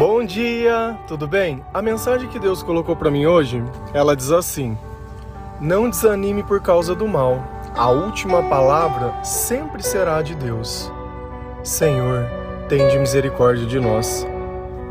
Bom 0.00 0.24
dia, 0.24 0.98
tudo 1.06 1.28
bem? 1.28 1.62
A 1.74 1.82
mensagem 1.82 2.26
que 2.26 2.38
Deus 2.38 2.62
colocou 2.62 2.96
para 2.96 3.10
mim 3.10 3.26
hoje, 3.26 3.62
ela 3.92 4.16
diz 4.16 4.30
assim: 4.30 4.78
Não 5.60 5.90
desanime 5.90 6.42
por 6.42 6.58
causa 6.62 6.94
do 6.94 7.06
mal. 7.06 7.44
A 7.76 7.90
última 7.90 8.42
palavra 8.44 9.22
sempre 9.22 9.82
será 9.82 10.22
de 10.22 10.34
Deus. 10.34 10.90
Senhor, 11.62 12.26
tende 12.66 12.98
misericórdia 12.98 13.66
de 13.66 13.78
nós. 13.78 14.26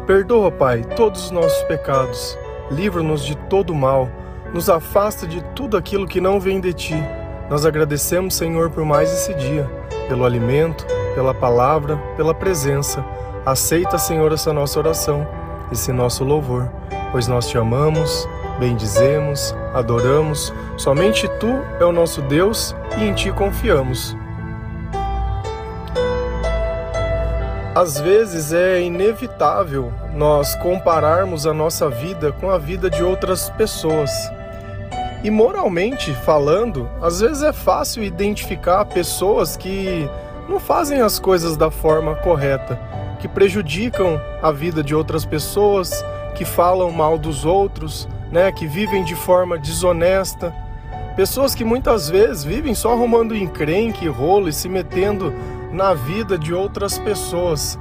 Perdoa, 0.05 0.51
Pai, 0.51 0.83
todos 0.95 1.25
os 1.25 1.31
nossos 1.31 1.63
pecados. 1.63 2.37
Livra-nos 2.69 3.25
de 3.25 3.35
todo 3.35 3.73
mal. 3.73 4.07
Nos 4.53 4.69
afasta 4.69 5.25
de 5.25 5.43
tudo 5.55 5.75
aquilo 5.75 6.07
que 6.07 6.21
não 6.21 6.39
vem 6.39 6.61
de 6.61 6.71
ti. 6.71 7.03
Nós 7.49 7.65
agradecemos, 7.65 8.35
Senhor, 8.35 8.69
por 8.69 8.85
mais 8.85 9.11
esse 9.11 9.33
dia, 9.33 9.67
pelo 10.07 10.23
alimento, 10.23 10.85
pela 11.15 11.33
palavra, 11.33 11.97
pela 12.15 12.35
presença. 12.35 13.03
Aceita, 13.45 13.97
Senhor, 13.97 14.31
essa 14.33 14.51
nossa 14.51 14.77
oração, 14.79 15.25
esse 15.71 15.91
nosso 15.93 16.23
louvor, 16.23 16.69
pois 17.11 17.27
nós 17.27 17.47
te 17.47 17.57
amamos, 17.57 18.27
bendizemos, 18.59 19.55
adoramos. 19.73 20.53
Somente 20.77 21.27
tu 21.39 21.47
é 21.79 21.85
o 21.85 21.91
nosso 21.91 22.21
Deus 22.23 22.75
e 22.97 23.05
em 23.05 23.13
ti 23.13 23.31
confiamos. 23.31 24.15
Às 27.73 27.99
vezes 27.99 28.51
é 28.51 28.81
inevitável 28.81 29.93
nós 30.13 30.53
compararmos 30.55 31.47
a 31.47 31.53
nossa 31.53 31.89
vida 31.89 32.33
com 32.33 32.49
a 32.51 32.57
vida 32.57 32.89
de 32.89 33.01
outras 33.01 33.49
pessoas. 33.51 34.11
E 35.23 35.29
moralmente 35.29 36.13
falando, 36.25 36.89
às 37.01 37.21
vezes 37.21 37.41
é 37.41 37.53
fácil 37.53 38.03
identificar 38.03 38.83
pessoas 38.85 39.55
que 39.55 40.09
não 40.47 40.59
fazem 40.59 40.99
as 41.01 41.19
coisas 41.19 41.55
da 41.55 41.71
forma 41.71 42.15
correta 42.15 42.88
que 43.19 43.27
prejudicam 43.27 44.19
a 44.41 44.51
vida 44.51 44.81
de 44.81 44.95
outras 44.95 45.25
pessoas, 45.25 46.03
que 46.35 46.45
falam 46.45 46.91
mal 46.91 47.17
dos 47.17 47.45
outros, 47.45 48.07
né, 48.31 48.51
que 48.51 48.65
vivem 48.65 49.03
de 49.03 49.15
forma 49.15 49.57
desonesta. 49.57 50.53
Pessoas 51.15 51.53
que 51.53 51.65
muitas 51.65 52.09
vezes 52.09 52.43
vivem 52.43 52.73
só 52.73 52.93
arrumando 52.93 53.35
encrenque, 53.35 54.07
rolo 54.07 54.47
e 54.47 54.53
se 54.53 54.69
metendo 54.69 55.33
na 55.71 55.93
vida 55.93 56.37
de 56.37 56.53
outras 56.53 56.97
pessoas. 56.97 57.77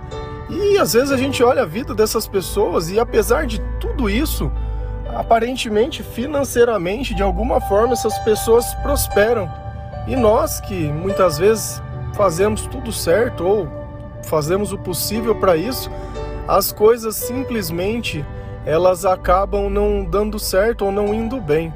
E 0.50 0.78
às 0.78 0.94
vezes 0.94 1.12
a 1.12 1.16
gente 1.16 1.42
olha 1.42 1.62
a 1.62 1.66
vida 1.66 1.94
dessas 1.94 2.26
pessoas 2.26 2.90
e 2.90 2.98
apesar 2.98 3.46
de 3.46 3.60
tudo 3.78 4.10
isso, 4.10 4.50
aparentemente, 5.14 6.02
financeiramente, 6.02 7.14
de 7.14 7.22
alguma 7.22 7.60
forma 7.60 7.92
essas 7.92 8.18
pessoas 8.20 8.64
prosperam. 8.76 9.48
E 10.06 10.16
nós 10.16 10.60
que 10.60 10.90
muitas 10.90 11.38
vezes 11.38 11.82
fazemos 12.14 12.62
tudo 12.62 12.90
certo 12.90 13.46
ou 13.46 13.77
fazemos 14.24 14.72
o 14.72 14.78
possível 14.78 15.34
para 15.34 15.56
isso, 15.56 15.90
as 16.46 16.72
coisas 16.72 17.14
simplesmente 17.16 18.24
elas 18.64 19.04
acabam 19.04 19.70
não 19.70 20.04
dando 20.04 20.38
certo 20.38 20.84
ou 20.84 20.92
não 20.92 21.14
indo 21.14 21.40
bem. 21.40 21.72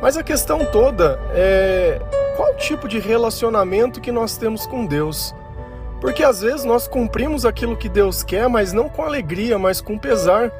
Mas 0.00 0.16
a 0.16 0.22
questão 0.22 0.64
toda 0.64 1.18
é 1.32 2.00
qual 2.36 2.54
tipo 2.54 2.86
de 2.88 2.98
relacionamento 2.98 4.00
que 4.00 4.12
nós 4.12 4.36
temos 4.36 4.66
com 4.66 4.86
Deus. 4.86 5.34
Porque 6.00 6.22
às 6.22 6.40
vezes 6.40 6.64
nós 6.64 6.86
cumprimos 6.86 7.44
aquilo 7.44 7.76
que 7.76 7.88
Deus 7.88 8.22
quer, 8.22 8.48
mas 8.48 8.72
não 8.72 8.88
com 8.88 9.02
alegria, 9.02 9.58
mas 9.58 9.80
com 9.80 9.98
pesar, 9.98 10.50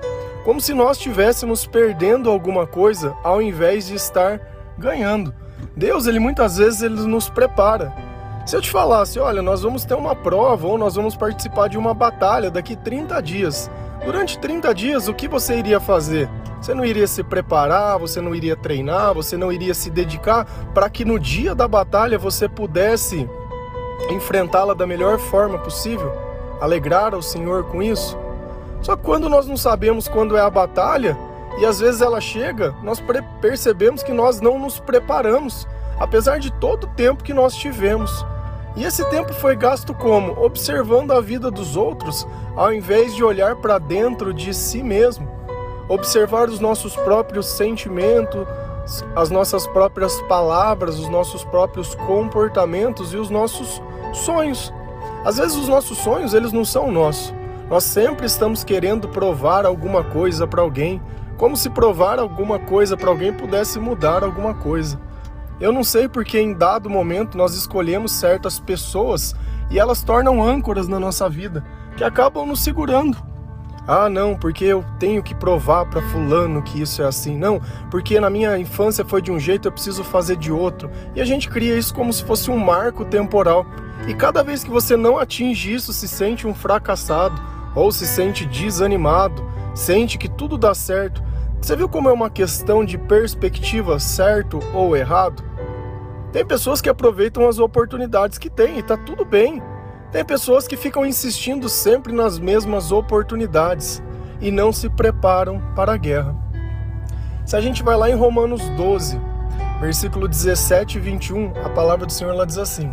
como 0.45 0.61
se 0.61 0.75
nós 0.75 0.97
estivéssemos 0.97 1.67
perdendo 1.67 2.28
alguma 2.31 2.67
coisa 2.67 3.17
ao 3.22 3.41
invés 3.41 3.87
de 3.87 3.95
estar 3.95 4.41
ganhando. 4.77 5.33
Deus, 5.77 6.06
ele 6.06 6.19
muitas 6.19 6.56
vezes 6.56 6.83
ele 6.83 7.00
nos 7.03 7.28
prepara. 7.28 7.93
Se 8.48 8.56
eu 8.56 8.62
te 8.62 8.70
falasse, 8.70 9.20
olha, 9.20 9.42
nós 9.42 9.60
vamos 9.60 9.84
ter 9.84 9.92
uma 9.92 10.16
prova 10.16 10.66
ou 10.66 10.78
nós 10.78 10.94
vamos 10.94 11.14
participar 11.14 11.68
de 11.68 11.77
uma 11.77 11.92
batalha 11.92 12.50
daqui 12.50 12.74
30 12.74 13.20
dias. 13.20 13.70
Durante 14.02 14.38
30 14.38 14.74
dias, 14.74 15.06
o 15.06 15.12
que 15.12 15.28
você 15.28 15.58
iria 15.58 15.78
fazer? 15.78 16.30
Você 16.58 16.72
não 16.72 16.82
iria 16.82 17.06
se 17.06 17.22
preparar, 17.22 17.98
você 17.98 18.22
não 18.22 18.34
iria 18.34 18.56
treinar, 18.56 19.12
você 19.12 19.37
não 19.37 19.53
iria 19.53 19.75
se 19.75 19.91
dedicar 19.91 20.47
para 20.72 20.88
que 20.88 21.04
no 21.04 21.20
dia 21.20 21.54
da 21.54 21.69
batalha 21.69 22.19
você 22.19 22.48
pudesse 22.48 23.28
enfrentá-la 24.08 24.72
da 24.72 24.87
melhor 24.87 25.19
forma 25.19 25.58
possível? 25.58 26.10
Alegrar 26.58 27.12
ao 27.12 27.20
Senhor 27.20 27.64
com 27.64 27.82
isso? 27.82 28.16
Só 28.81 28.97
que 28.97 29.03
quando 29.03 29.28
nós 29.28 29.47
não 29.47 29.58
sabemos 29.58 30.08
quando 30.08 30.38
é 30.38 30.41
a 30.41 30.48
batalha 30.48 31.19
e 31.58 31.66
às 31.66 31.81
vezes 31.81 32.00
ela 32.00 32.19
chega, 32.19 32.75
nós 32.82 32.98
percebemos 33.42 34.03
que 34.03 34.14
nós 34.14 34.41
não 34.41 34.58
nos 34.58 34.81
preparamos, 34.81 35.69
apesar 36.00 36.38
de 36.38 36.50
todo 36.50 36.84
o 36.84 36.94
tempo 36.94 37.22
que 37.22 37.34
nós 37.34 37.54
tivemos. 37.54 38.25
E 38.78 38.84
esse 38.84 39.05
tempo 39.11 39.33
foi 39.33 39.56
gasto 39.56 39.93
como? 39.93 40.41
Observando 40.41 41.11
a 41.11 41.21
vida 41.21 41.50
dos 41.50 41.75
outros, 41.75 42.25
ao 42.55 42.72
invés 42.72 43.12
de 43.12 43.25
olhar 43.25 43.56
para 43.56 43.77
dentro 43.77 44.33
de 44.33 44.55
si 44.55 44.84
mesmo. 44.84 45.28
Observar 45.89 46.49
os 46.49 46.61
nossos 46.61 46.94
próprios 46.94 47.47
sentimentos, 47.47 48.47
as 49.17 49.31
nossas 49.31 49.67
próprias 49.67 50.21
palavras, 50.22 50.97
os 50.97 51.09
nossos 51.09 51.43
próprios 51.43 51.97
comportamentos 51.97 53.12
e 53.12 53.17
os 53.17 53.28
nossos 53.31 53.83
sonhos. 54.12 54.72
Às 55.25 55.38
vezes 55.38 55.56
os 55.56 55.67
nossos 55.67 55.99
sonhos, 55.99 56.33
eles 56.33 56.53
não 56.53 56.65
são 56.65 56.93
nossos. 56.93 57.34
Nós 57.69 57.83
sempre 57.83 58.27
estamos 58.27 58.62
querendo 58.62 59.09
provar 59.09 59.67
alguma 59.67 60.05
coisa 60.05 60.47
para 60.47 60.62
alguém, 60.62 61.03
como 61.37 61.56
se 61.56 61.69
provar 61.69 62.21
alguma 62.21 62.61
coisa 62.61 62.97
para 62.97 63.11
alguém 63.11 63.33
pudesse 63.33 63.81
mudar 63.81 64.22
alguma 64.22 64.55
coisa. 64.55 65.00
Eu 65.60 65.72
não 65.72 65.82
sei 65.82 66.08
porque 66.08 66.38
em 66.38 66.54
dado 66.54 66.88
momento 66.88 67.36
nós 67.36 67.54
escolhemos 67.54 68.12
certas 68.12 68.60
pessoas 68.60 69.34
e 69.70 69.78
elas 69.78 70.02
tornam 70.02 70.42
âncoras 70.42 70.86
na 70.88 71.00
nossa 71.00 71.28
vida, 71.28 71.64
que 71.96 72.04
acabam 72.04 72.46
nos 72.46 72.60
segurando. 72.60 73.16
Ah, 73.91 74.08
não, 74.08 74.36
porque 74.36 74.66
eu 74.66 74.84
tenho 74.98 75.22
que 75.22 75.34
provar 75.34 75.86
para 75.86 76.02
fulano 76.10 76.62
que 76.62 76.82
isso 76.82 77.00
é 77.02 77.06
assim. 77.06 77.38
Não, 77.38 77.58
porque 77.91 78.20
na 78.20 78.28
minha 78.28 78.58
infância 78.58 79.02
foi 79.02 79.22
de 79.22 79.32
um 79.32 79.41
jeito, 79.41 79.66
eu 79.66 79.72
preciso 79.72 80.04
fazer 80.04 80.36
de 80.36 80.52
outro. 80.52 80.91
E 81.16 81.22
a 81.22 81.24
gente 81.24 81.48
cria 81.48 81.75
isso 81.75 81.94
como 81.94 82.12
se 82.12 82.22
fosse 82.22 82.50
um 82.50 82.58
marco 82.58 83.06
temporal. 83.06 83.66
E 84.06 84.12
cada 84.12 84.44
vez 84.44 84.62
que 84.62 84.70
você 84.70 84.94
não 84.94 85.19
atinge 85.19 85.72
isso, 85.72 85.92
se 85.94 86.06
sente 86.06 86.46
um 86.46 86.54
fracassado 86.54 87.40
ou 87.75 87.90
se 87.90 88.06
sente 88.06 88.44
desanimado, 88.44 89.42
sente 89.75 90.19
que 90.19 90.28
tudo 90.28 90.58
dá 90.58 90.75
certo. 90.75 91.22
Você 91.60 91.76
viu 91.76 91.88
como 91.88 92.08
é 92.08 92.12
uma 92.12 92.30
questão 92.30 92.84
de 92.84 92.96
perspectiva, 92.96 93.98
certo 93.98 94.60
ou 94.72 94.96
errado? 94.96 95.42
Tem 96.32 96.46
pessoas 96.46 96.80
que 96.80 96.88
aproveitam 96.88 97.48
as 97.48 97.58
oportunidades 97.58 98.38
que 98.38 98.48
têm 98.48 98.78
e 98.78 98.82
tá 98.82 98.96
tudo 98.96 99.24
bem. 99.24 99.62
Tem 100.12 100.24
pessoas 100.24 100.66
que 100.66 100.76
ficam 100.76 101.04
insistindo 101.04 101.69
sempre 101.69 102.12
nas 102.12 102.38
mesmas 102.38 102.92
oportunidades 102.92 104.02
e 104.41 104.50
não 104.50 104.72
se 104.72 104.88
preparam 104.88 105.60
para 105.74 105.92
a 105.92 105.96
guerra. 105.96 106.34
Se 107.44 107.56
a 107.56 107.60
gente 107.60 107.82
vai 107.82 107.96
lá 107.96 108.08
em 108.08 108.14
Romanos 108.14 108.62
12, 108.70 109.20
versículo 109.80 110.28
17 110.28 110.96
e 110.96 111.00
21, 111.00 111.52
a 111.64 111.70
palavra 111.70 112.06
do 112.06 112.12
Senhor 112.12 112.34
lá 112.34 112.44
diz 112.44 112.58
assim: 112.58 112.92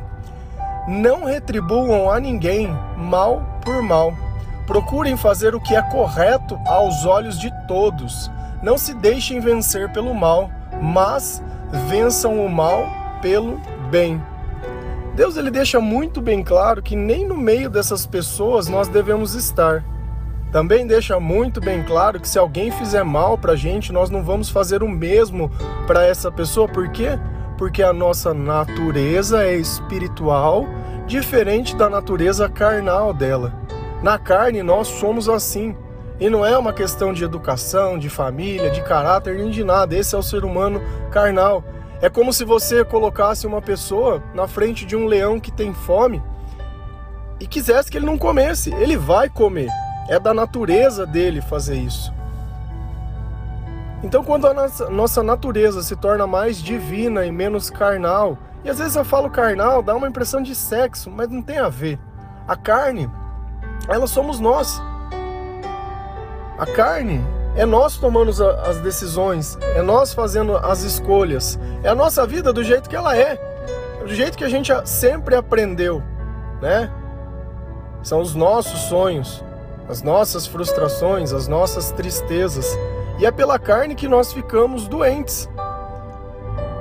Não 0.88 1.24
retribuam 1.26 2.10
a 2.10 2.20
ninguém 2.20 2.68
mal 2.98 3.60
por 3.64 3.82
mal. 3.82 4.14
Procurem 4.66 5.16
fazer 5.16 5.54
o 5.54 5.62
que 5.62 5.76
é 5.76 5.82
correto 5.82 6.60
aos 6.66 7.06
olhos 7.06 7.40
de 7.40 7.52
todos. 7.68 8.32
Não 8.66 8.80
se 8.80 8.96
deixem 8.96 9.40
vencer 9.40 9.92
pelo 9.92 10.12
mal, 10.12 10.50
mas 10.82 11.40
vençam 11.88 12.44
o 12.44 12.50
mal 12.50 12.88
pelo 13.22 13.62
bem. 13.92 14.20
Deus 15.16 15.38
ele 15.38 15.52
deixa 15.52 15.80
muito 15.80 16.20
bem 16.20 16.44
claro 16.44 16.82
que 16.82 16.96
nem 16.96 17.28
no 17.28 17.38
meio 17.38 17.70
dessas 17.70 18.08
pessoas 18.08 18.68
nós 18.68 18.88
devemos 18.88 19.36
estar. 19.36 19.86
Também 20.52 20.88
deixa 20.88 21.20
muito 21.20 21.62
bem 21.62 21.84
claro 21.84 22.20
que 22.20 22.28
se 22.28 22.40
alguém 22.40 22.72
fizer 22.72 23.04
mal 23.04 23.38
para 23.38 23.54
a 23.54 23.56
gente, 23.56 23.94
nós 23.94 24.10
não 24.10 24.24
vamos 24.24 24.50
fazer 24.50 24.82
o 24.82 24.90
mesmo 24.90 25.52
para 25.86 26.04
essa 26.04 26.32
pessoa. 26.32 26.68
Por 26.68 26.90
quê? 26.90 27.20
Porque 27.60 27.84
a 27.84 27.94
nossa 27.94 28.34
natureza 28.34 29.44
é 29.44 29.56
espiritual, 29.56 30.66
diferente 31.06 31.76
da 31.76 31.88
natureza 31.88 32.50
carnal 32.50 33.14
dela. 33.14 33.54
Na 34.02 34.18
carne 34.18 34.64
nós 34.64 34.88
somos 34.88 35.30
assim. 35.30 35.76
E 36.20 36.30
não 36.30 36.46
é 36.46 36.58
uma 36.58 36.72
questão 36.72 37.12
de 37.12 37.24
educação, 37.24 37.98
de 37.98 38.10
família, 38.10 38.72
de 38.72 38.82
caráter, 38.82 39.36
nem 39.38 39.50
de 39.50 39.64
nada. 39.64 39.96
Esse 39.96 40.16
é 40.16 40.18
o 40.18 40.24
ser 40.24 40.46
humano 40.46 40.82
carnal. 41.12 41.64
É 42.02 42.10
como 42.10 42.32
se 42.32 42.46
você 42.46 42.86
colocasse 42.86 43.46
uma 43.46 43.62
pessoa 43.62 44.24
na 44.34 44.48
frente 44.48 44.86
de 44.86 44.96
um 44.96 45.06
leão 45.06 45.40
que 45.40 45.52
tem 45.52 45.74
fome 45.74 46.22
e 47.40 47.46
quisesse 47.46 47.92
que 47.92 47.98
ele 47.98 48.06
não 48.06 48.18
comesse. 48.18 48.74
Ele 48.76 48.96
vai 48.96 49.30
comer. 49.30 49.70
É 50.08 50.20
da 50.20 50.34
natureza 50.34 51.06
dele 51.06 51.42
fazer 51.42 51.76
isso. 51.76 52.14
Então, 54.04 54.24
quando 54.24 54.46
a 54.48 54.54
nossa, 54.90 55.24
natureza 55.24 55.82
se 55.82 55.96
torna 55.96 56.28
mais 56.28 56.62
divina 56.62 57.26
e 57.26 57.32
menos 57.32 57.72
carnal, 57.72 58.38
e 58.64 58.70
às 58.70 58.78
vezes 58.78 58.96
eu 58.96 59.04
falo 59.04 59.32
carnal, 59.32 59.82
dá 59.82 59.96
uma 59.96 60.08
impressão 60.08 60.44
de 60.44 60.54
sexo, 60.54 61.10
mas 61.10 61.28
não 61.28 61.42
tem 61.42 61.58
a 61.58 61.70
ver. 61.70 62.00
A 62.48 62.56
carne, 62.56 63.10
ela 63.88 64.06
somos 64.06 64.40
nós. 64.40 64.80
A 66.58 66.66
carne 66.66 67.22
é 67.56 67.66
nós 67.66 67.98
tomando 67.98 68.32
as 68.32 68.78
decisões, 68.80 69.58
é 69.76 69.82
nós 69.82 70.14
fazendo 70.14 70.58
as 70.58 70.84
escolhas, 70.84 71.60
é 71.84 71.90
a 71.90 71.96
nossa 71.96 72.26
vida 72.26 72.54
do 72.54 72.64
jeito 72.64 72.90
que 72.90 72.96
ela 72.96 73.16
é, 73.16 73.36
do 74.02 74.14
jeito 74.14 74.38
que 74.38 74.44
a 74.44 74.50
gente 74.50 74.72
sempre 74.86 75.36
aprendeu, 75.36 76.02
né? 76.62 76.92
São 78.04 78.22
os 78.22 78.36
nossos 78.36 78.80
sonhos. 78.82 79.44
as 79.88 80.02
nossas 80.02 80.48
frustrações, 80.48 81.32
as 81.32 81.48
nossas 81.48 81.92
tristezas. 81.92 82.78
E 83.20 83.26
é 83.26 83.32
pela 83.32 83.58
carne 83.60 83.96
que 83.96 84.08
nós 84.08 84.34
ficamos 84.34 84.88
doentes. 84.88 85.48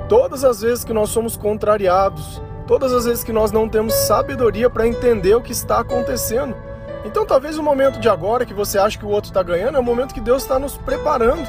Todas 0.09 0.43
as 0.43 0.61
vezes 0.61 0.83
que 0.83 0.93
nós 0.93 1.09
somos 1.09 1.37
contrariados, 1.37 2.41
todas 2.67 2.93
as 2.93 3.05
vezes 3.05 3.23
que 3.23 3.31
nós 3.31 3.51
não 3.51 3.69
temos 3.69 3.93
sabedoria 3.93 4.69
para 4.69 4.87
entender 4.87 5.35
o 5.35 5.41
que 5.41 5.51
está 5.51 5.79
acontecendo. 5.79 6.55
Então, 7.05 7.23
talvez 7.23 7.57
o 7.57 7.63
momento 7.63 7.99
de 7.99 8.09
agora 8.09 8.47
que 8.47 8.53
você 8.53 8.79
acha 8.79 8.97
que 8.97 9.05
o 9.05 9.09
outro 9.09 9.29
está 9.29 9.43
ganhando 9.43 9.77
é 9.77 9.79
o 9.79 9.83
momento 9.83 10.13
que 10.13 10.19
Deus 10.19 10.41
está 10.41 10.57
nos 10.57 10.75
preparando. 10.75 11.47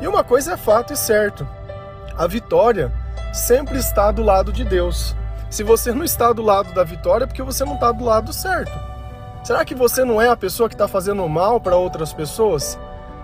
E 0.00 0.06
uma 0.06 0.22
coisa 0.22 0.52
é 0.52 0.56
fato 0.56 0.92
e 0.92 0.96
certo: 0.96 1.46
a 2.16 2.26
vitória 2.28 2.92
sempre 3.32 3.78
está 3.78 4.12
do 4.12 4.22
lado 4.22 4.52
de 4.52 4.64
Deus. 4.64 5.14
Se 5.50 5.64
você 5.64 5.92
não 5.92 6.04
está 6.04 6.32
do 6.32 6.40
lado 6.40 6.72
da 6.72 6.84
vitória, 6.84 7.24
é 7.24 7.26
porque 7.26 7.42
você 7.42 7.64
não 7.64 7.74
está 7.74 7.90
do 7.90 8.04
lado 8.04 8.32
certo. 8.32 8.72
Será 9.42 9.64
que 9.64 9.74
você 9.74 10.04
não 10.04 10.22
é 10.22 10.28
a 10.28 10.36
pessoa 10.36 10.68
que 10.68 10.74
está 10.74 10.86
fazendo 10.86 11.28
mal 11.28 11.60
para 11.60 11.76
outras 11.76 12.12
pessoas? 12.12 12.78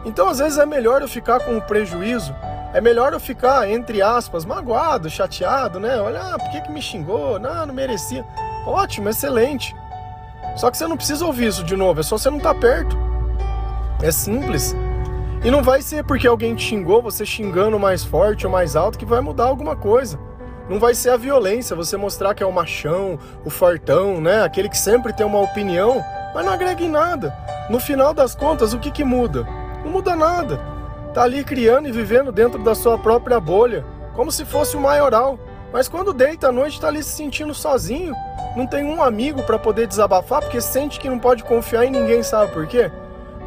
Então, 0.04 0.28
às 0.28 0.38
vezes, 0.38 0.58
é 0.58 0.66
melhor 0.66 1.00
eu 1.00 1.08
ficar 1.08 1.40
com 1.40 1.56
o 1.56 1.62
prejuízo, 1.62 2.34
é 2.72 2.80
melhor 2.80 3.12
eu 3.12 3.20
ficar, 3.20 3.68
entre 3.70 4.02
aspas, 4.02 4.44
magoado, 4.44 5.08
chateado, 5.08 5.78
né? 5.78 6.00
Olha, 6.00 6.20
ah, 6.20 6.38
por 6.38 6.50
que, 6.50 6.60
que 6.60 6.72
me 6.72 6.82
xingou? 6.82 7.38
Não, 7.38 7.66
não 7.66 7.74
merecia. 7.74 8.24
Ótimo, 8.66 9.08
excelente. 9.08 9.74
Só 10.56 10.70
que 10.70 10.76
você 10.76 10.86
não 10.86 10.96
precisa 10.96 11.24
ouvir 11.24 11.46
isso 11.46 11.64
de 11.64 11.76
novo, 11.76 12.00
é 12.00 12.02
só 12.02 12.18
você 12.18 12.30
não 12.30 12.38
estar 12.38 12.54
tá 12.54 12.60
perto. 12.60 12.96
É 14.02 14.10
simples. 14.10 14.74
E 15.44 15.50
não 15.50 15.62
vai 15.62 15.82
ser 15.82 16.04
porque 16.04 16.26
alguém 16.26 16.54
te 16.54 16.64
xingou, 16.64 17.02
você 17.02 17.26
xingando 17.26 17.78
mais 17.78 18.04
forte 18.04 18.46
ou 18.46 18.52
mais 18.52 18.76
alto, 18.76 18.98
que 18.98 19.04
vai 19.04 19.20
mudar 19.20 19.44
alguma 19.44 19.74
coisa. 19.74 20.18
Não 20.68 20.78
vai 20.78 20.94
ser 20.94 21.10
a 21.10 21.16
violência, 21.16 21.74
você 21.74 21.96
mostrar 21.96 22.34
que 22.34 22.42
é 22.42 22.46
o 22.46 22.52
machão, 22.52 23.18
o 23.44 23.50
fortão, 23.50 24.20
né? 24.20 24.42
Aquele 24.42 24.68
que 24.68 24.78
sempre 24.78 25.12
tem 25.12 25.26
uma 25.26 25.40
opinião, 25.40 26.02
mas 26.34 26.44
não 26.44 26.52
agrega 26.52 26.82
em 26.82 26.88
nada. 26.88 27.36
No 27.68 27.80
final 27.80 28.14
das 28.14 28.34
contas, 28.34 28.72
o 28.72 28.78
que, 28.78 28.90
que 28.90 29.02
muda? 29.02 29.46
Não 29.84 29.90
muda 29.90 30.14
nada. 30.14 30.60
Tá 31.12 31.24
ali 31.24 31.42
criando 31.42 31.88
e 31.88 31.92
vivendo 31.92 32.30
dentro 32.30 32.62
da 32.62 32.74
sua 32.74 32.96
própria 32.96 33.40
bolha, 33.40 33.84
como 34.14 34.30
se 34.30 34.44
fosse 34.44 34.76
o 34.76 34.80
maioral. 34.80 35.38
Mas 35.72 35.88
quando 35.88 36.12
deita 36.12 36.48
à 36.48 36.52
noite, 36.52 36.80
tá 36.80 36.88
ali 36.88 37.02
se 37.02 37.10
sentindo 37.10 37.54
sozinho, 37.54 38.14
não 38.54 38.66
tem 38.66 38.84
um 38.84 39.02
amigo 39.02 39.42
para 39.42 39.58
poder 39.58 39.86
desabafar, 39.86 40.42
porque 40.42 40.60
sente 40.60 41.00
que 41.00 41.08
não 41.08 41.18
pode 41.18 41.42
confiar 41.44 41.86
em 41.86 41.90
ninguém, 41.90 42.22
sabe 42.22 42.52
por 42.52 42.66
quê? 42.66 42.90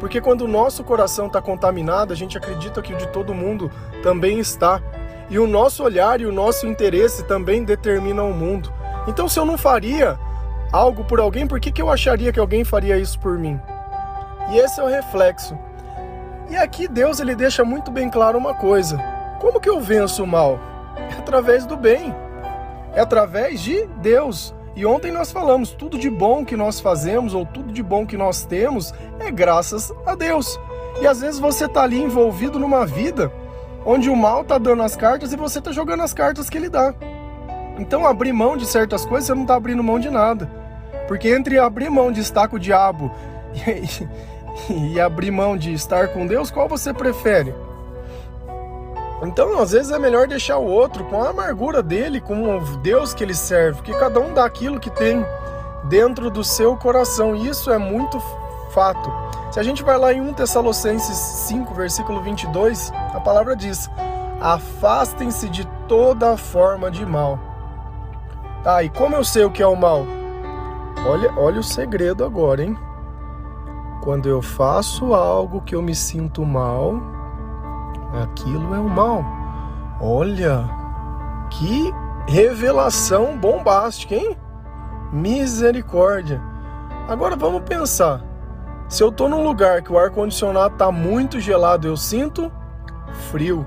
Porque 0.00 0.20
quando 0.20 0.42
o 0.42 0.48
nosso 0.48 0.84
coração 0.84 1.26
está 1.26 1.40
contaminado, 1.40 2.12
a 2.12 2.16
gente 2.16 2.36
acredita 2.36 2.82
que 2.82 2.92
o 2.92 2.96
de 2.96 3.06
todo 3.08 3.32
mundo 3.32 3.70
também 4.02 4.38
está. 4.38 4.82
E 5.30 5.38
o 5.38 5.46
nosso 5.46 5.82
olhar 5.82 6.20
e 6.20 6.26
o 6.26 6.32
nosso 6.32 6.66
interesse 6.66 7.24
também 7.24 7.64
determinam 7.64 8.30
o 8.30 8.34
mundo. 8.34 8.72
Então, 9.08 9.28
se 9.28 9.38
eu 9.38 9.44
não 9.44 9.56
faria 9.56 10.18
algo 10.72 11.04
por 11.04 11.18
alguém, 11.18 11.46
por 11.46 11.58
que, 11.58 11.72
que 11.72 11.80
eu 11.80 11.90
acharia 11.90 12.32
que 12.32 12.38
alguém 12.38 12.64
faria 12.64 12.98
isso 12.98 13.18
por 13.18 13.38
mim? 13.38 13.60
E 14.50 14.58
esse 14.58 14.80
é 14.80 14.84
o 14.84 14.88
reflexo. 14.88 15.58
E 16.48 16.56
aqui 16.56 16.86
Deus 16.86 17.18
ele 17.18 17.34
deixa 17.34 17.64
muito 17.64 17.90
bem 17.90 18.08
claro 18.08 18.38
uma 18.38 18.54
coisa: 18.54 18.98
como 19.40 19.60
que 19.60 19.68
eu 19.68 19.80
venço 19.80 20.22
o 20.22 20.26
mal? 20.26 20.60
É 20.96 21.18
através 21.18 21.66
do 21.66 21.76
bem, 21.76 22.14
é 22.94 23.00
através 23.00 23.60
de 23.60 23.86
Deus. 24.00 24.54
E 24.74 24.84
ontem 24.84 25.10
nós 25.10 25.32
falamos, 25.32 25.70
tudo 25.70 25.98
de 25.98 26.10
bom 26.10 26.44
que 26.44 26.56
nós 26.56 26.80
fazemos 26.80 27.32
ou 27.32 27.46
tudo 27.46 27.72
de 27.72 27.82
bom 27.82 28.06
que 28.06 28.16
nós 28.16 28.44
temos 28.44 28.92
é 29.18 29.30
graças 29.30 29.92
a 30.04 30.14
Deus. 30.14 30.58
E 31.00 31.06
às 31.06 31.20
vezes 31.20 31.40
você 31.40 31.64
está 31.64 31.82
ali 31.82 32.00
envolvido 32.00 32.58
numa 32.58 32.84
vida 32.84 33.32
onde 33.86 34.10
o 34.10 34.16
mal 34.16 34.44
tá 34.44 34.58
dando 34.58 34.82
as 34.82 34.96
cartas 34.96 35.32
e 35.32 35.36
você 35.36 35.60
tá 35.60 35.72
jogando 35.72 36.02
as 36.02 36.12
cartas 36.12 36.50
que 36.50 36.58
ele 36.58 36.68
dá. 36.68 36.94
Então 37.78 38.06
abrir 38.06 38.32
mão 38.32 38.56
de 38.56 38.66
certas 38.66 39.06
coisas, 39.06 39.26
você 39.26 39.34
não 39.34 39.46
tá 39.46 39.54
abrindo 39.54 39.82
mão 39.82 39.98
de 39.98 40.10
nada. 40.10 40.50
Porque 41.06 41.28
entre 41.28 41.58
abrir 41.58 41.88
mão 41.88 42.10
de 42.10 42.20
estar 42.20 42.48
com 42.48 42.56
o 42.56 42.60
diabo 42.60 43.10
e, 44.70 44.94
e 44.94 45.00
abrir 45.00 45.30
mão 45.30 45.56
de 45.56 45.72
estar 45.72 46.08
com 46.08 46.26
Deus, 46.26 46.50
qual 46.50 46.68
você 46.68 46.92
prefere? 46.92 47.54
Então, 49.22 49.58
às 49.58 49.72
vezes 49.72 49.90
é 49.90 49.98
melhor 49.98 50.28
deixar 50.28 50.58
o 50.58 50.66
outro 50.66 51.04
com 51.04 51.22
a 51.22 51.30
amargura 51.30 51.82
dele, 51.82 52.20
com 52.20 52.56
o 52.56 52.76
Deus 52.78 53.14
que 53.14 53.24
ele 53.24 53.34
serve, 53.34 53.82
que 53.82 53.92
cada 53.94 54.20
um 54.20 54.34
dá 54.34 54.44
aquilo 54.44 54.78
que 54.78 54.90
tem 54.90 55.24
dentro 55.84 56.30
do 56.30 56.44
seu 56.44 56.76
coração. 56.76 57.34
Isso 57.34 57.70
é 57.70 57.78
muito 57.78 58.20
fato. 58.72 59.10
Se 59.50 59.58
a 59.58 59.62
gente 59.62 59.82
vai 59.82 59.96
lá 59.96 60.12
em 60.12 60.20
1 60.20 60.34
Tessalonicenses 60.34 61.16
5, 61.16 61.72
versículo 61.72 62.20
22, 62.20 62.92
a 63.14 63.20
palavra 63.20 63.56
diz: 63.56 63.88
Afastem-se 64.40 65.48
de 65.48 65.64
toda 65.88 66.36
forma 66.36 66.90
de 66.90 67.06
mal. 67.06 67.38
Tá, 68.62 68.82
e 68.82 68.90
como 68.90 69.14
eu 69.14 69.24
sei 69.24 69.44
o 69.44 69.50
que 69.50 69.62
é 69.62 69.66
o 69.66 69.76
mal? 69.76 70.04
Olha, 71.08 71.32
olha 71.38 71.60
o 71.60 71.64
segredo 71.64 72.24
agora, 72.24 72.62
hein? 72.62 72.76
Quando 74.02 74.28
eu 74.28 74.42
faço 74.42 75.14
algo 75.14 75.62
que 75.62 75.74
eu 75.74 75.80
me 75.80 75.94
sinto 75.94 76.44
mal, 76.44 77.00
aquilo 78.22 78.74
é 78.74 78.78
o 78.78 78.88
mal. 78.88 79.24
Olha, 80.00 80.68
que 81.50 81.92
revelação 82.26 83.36
bombástica, 83.38 84.14
hein? 84.14 84.36
Misericórdia. 85.12 86.40
Agora 87.08 87.36
vamos 87.36 87.62
pensar. 87.62 88.22
Se 88.88 89.02
eu 89.02 89.10
tô 89.10 89.28
num 89.28 89.42
lugar 89.42 89.82
que 89.82 89.92
o 89.92 89.98
ar 89.98 90.10
condicionado 90.10 90.76
tá 90.76 90.92
muito 90.92 91.40
gelado, 91.40 91.86
eu 91.86 91.96
sinto 91.96 92.50
frio. 93.30 93.66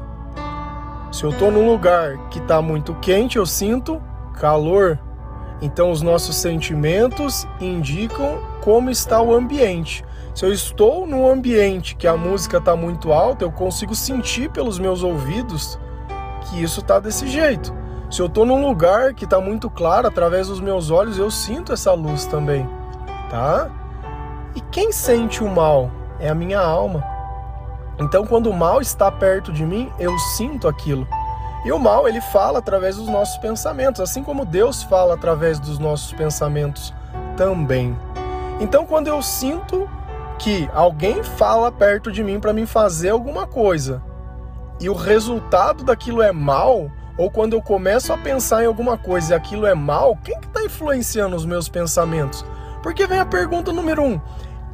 Se 1.11 1.23
eu 1.23 1.33
tô 1.33 1.49
num 1.49 1.67
lugar 1.69 2.17
que 2.29 2.39
tá 2.41 2.61
muito 2.61 2.93
quente, 2.95 3.37
eu 3.37 3.45
sinto 3.45 4.01
calor. 4.33 4.99
Então 5.61 5.91
os 5.91 6.01
nossos 6.01 6.35
sentimentos 6.35 7.47
indicam 7.59 8.39
como 8.61 8.89
está 8.89 9.21
o 9.21 9.33
ambiente. 9.33 10.05
Se 10.39 10.45
eu 10.45 10.53
estou 10.53 11.05
num 11.05 11.29
ambiente 11.29 11.97
que 11.97 12.07
a 12.07 12.15
música 12.15 12.59
está 12.59 12.73
muito 12.73 13.11
alta, 13.11 13.43
eu 13.43 13.51
consigo 13.51 13.93
sentir 13.93 14.49
pelos 14.49 14.79
meus 14.79 15.03
ouvidos 15.03 15.77
que 16.45 16.63
isso 16.63 16.79
está 16.79 16.97
desse 16.97 17.27
jeito. 17.27 17.75
Se 18.09 18.21
eu 18.21 18.27
estou 18.27 18.45
num 18.45 18.65
lugar 18.65 19.13
que 19.13 19.25
está 19.25 19.41
muito 19.41 19.69
claro, 19.69 20.07
através 20.07 20.47
dos 20.47 20.61
meus 20.61 20.91
olhos, 20.91 21.17
eu 21.17 21.29
sinto 21.29 21.73
essa 21.73 21.91
luz 21.91 22.25
também, 22.25 22.65
tá? 23.29 23.69
E 24.55 24.61
quem 24.61 24.93
sente 24.93 25.43
o 25.43 25.49
mal 25.49 25.91
é 26.21 26.29
a 26.29 26.35
minha 26.35 26.61
alma. 26.61 27.03
Então, 27.99 28.25
quando 28.25 28.49
o 28.49 28.53
mal 28.53 28.79
está 28.79 29.11
perto 29.11 29.51
de 29.51 29.65
mim, 29.65 29.91
eu 29.99 30.17
sinto 30.37 30.69
aquilo. 30.69 31.05
E 31.65 31.71
o 31.73 31.77
mal, 31.77 32.07
ele 32.07 32.21
fala 32.21 32.59
através 32.59 32.95
dos 32.95 33.09
nossos 33.09 33.37
pensamentos, 33.39 33.99
assim 33.99 34.23
como 34.23 34.45
Deus 34.45 34.83
fala 34.83 35.15
através 35.15 35.59
dos 35.59 35.77
nossos 35.77 36.13
pensamentos 36.13 36.93
também. 37.35 37.93
Então, 38.61 38.85
quando 38.85 39.07
eu 39.07 39.21
sinto 39.21 39.98
que 40.39 40.69
alguém 40.73 41.21
fala 41.21 41.71
perto 41.71 42.11
de 42.11 42.23
mim 42.23 42.39
para 42.39 42.53
me 42.53 42.65
fazer 42.65 43.09
alguma 43.09 43.45
coisa 43.45 44.01
e 44.79 44.89
o 44.89 44.93
resultado 44.93 45.83
daquilo 45.83 46.21
é 46.21 46.31
mal, 46.31 46.89
ou 47.17 47.29
quando 47.29 47.53
eu 47.53 47.61
começo 47.61 48.13
a 48.13 48.17
pensar 48.17 48.63
em 48.63 48.67
alguma 48.67 48.97
coisa 48.97 49.33
e 49.33 49.35
aquilo 49.35 49.65
é 49.65 49.75
mal, 49.75 50.17
quem 50.23 50.39
que 50.39 50.47
está 50.47 50.63
influenciando 50.63 51.35
os 51.35 51.45
meus 51.45 51.67
pensamentos? 51.67 52.45
Porque 52.81 53.05
vem 53.05 53.19
a 53.19 53.25
pergunta 53.25 53.73
número 53.73 54.01
um: 54.01 54.21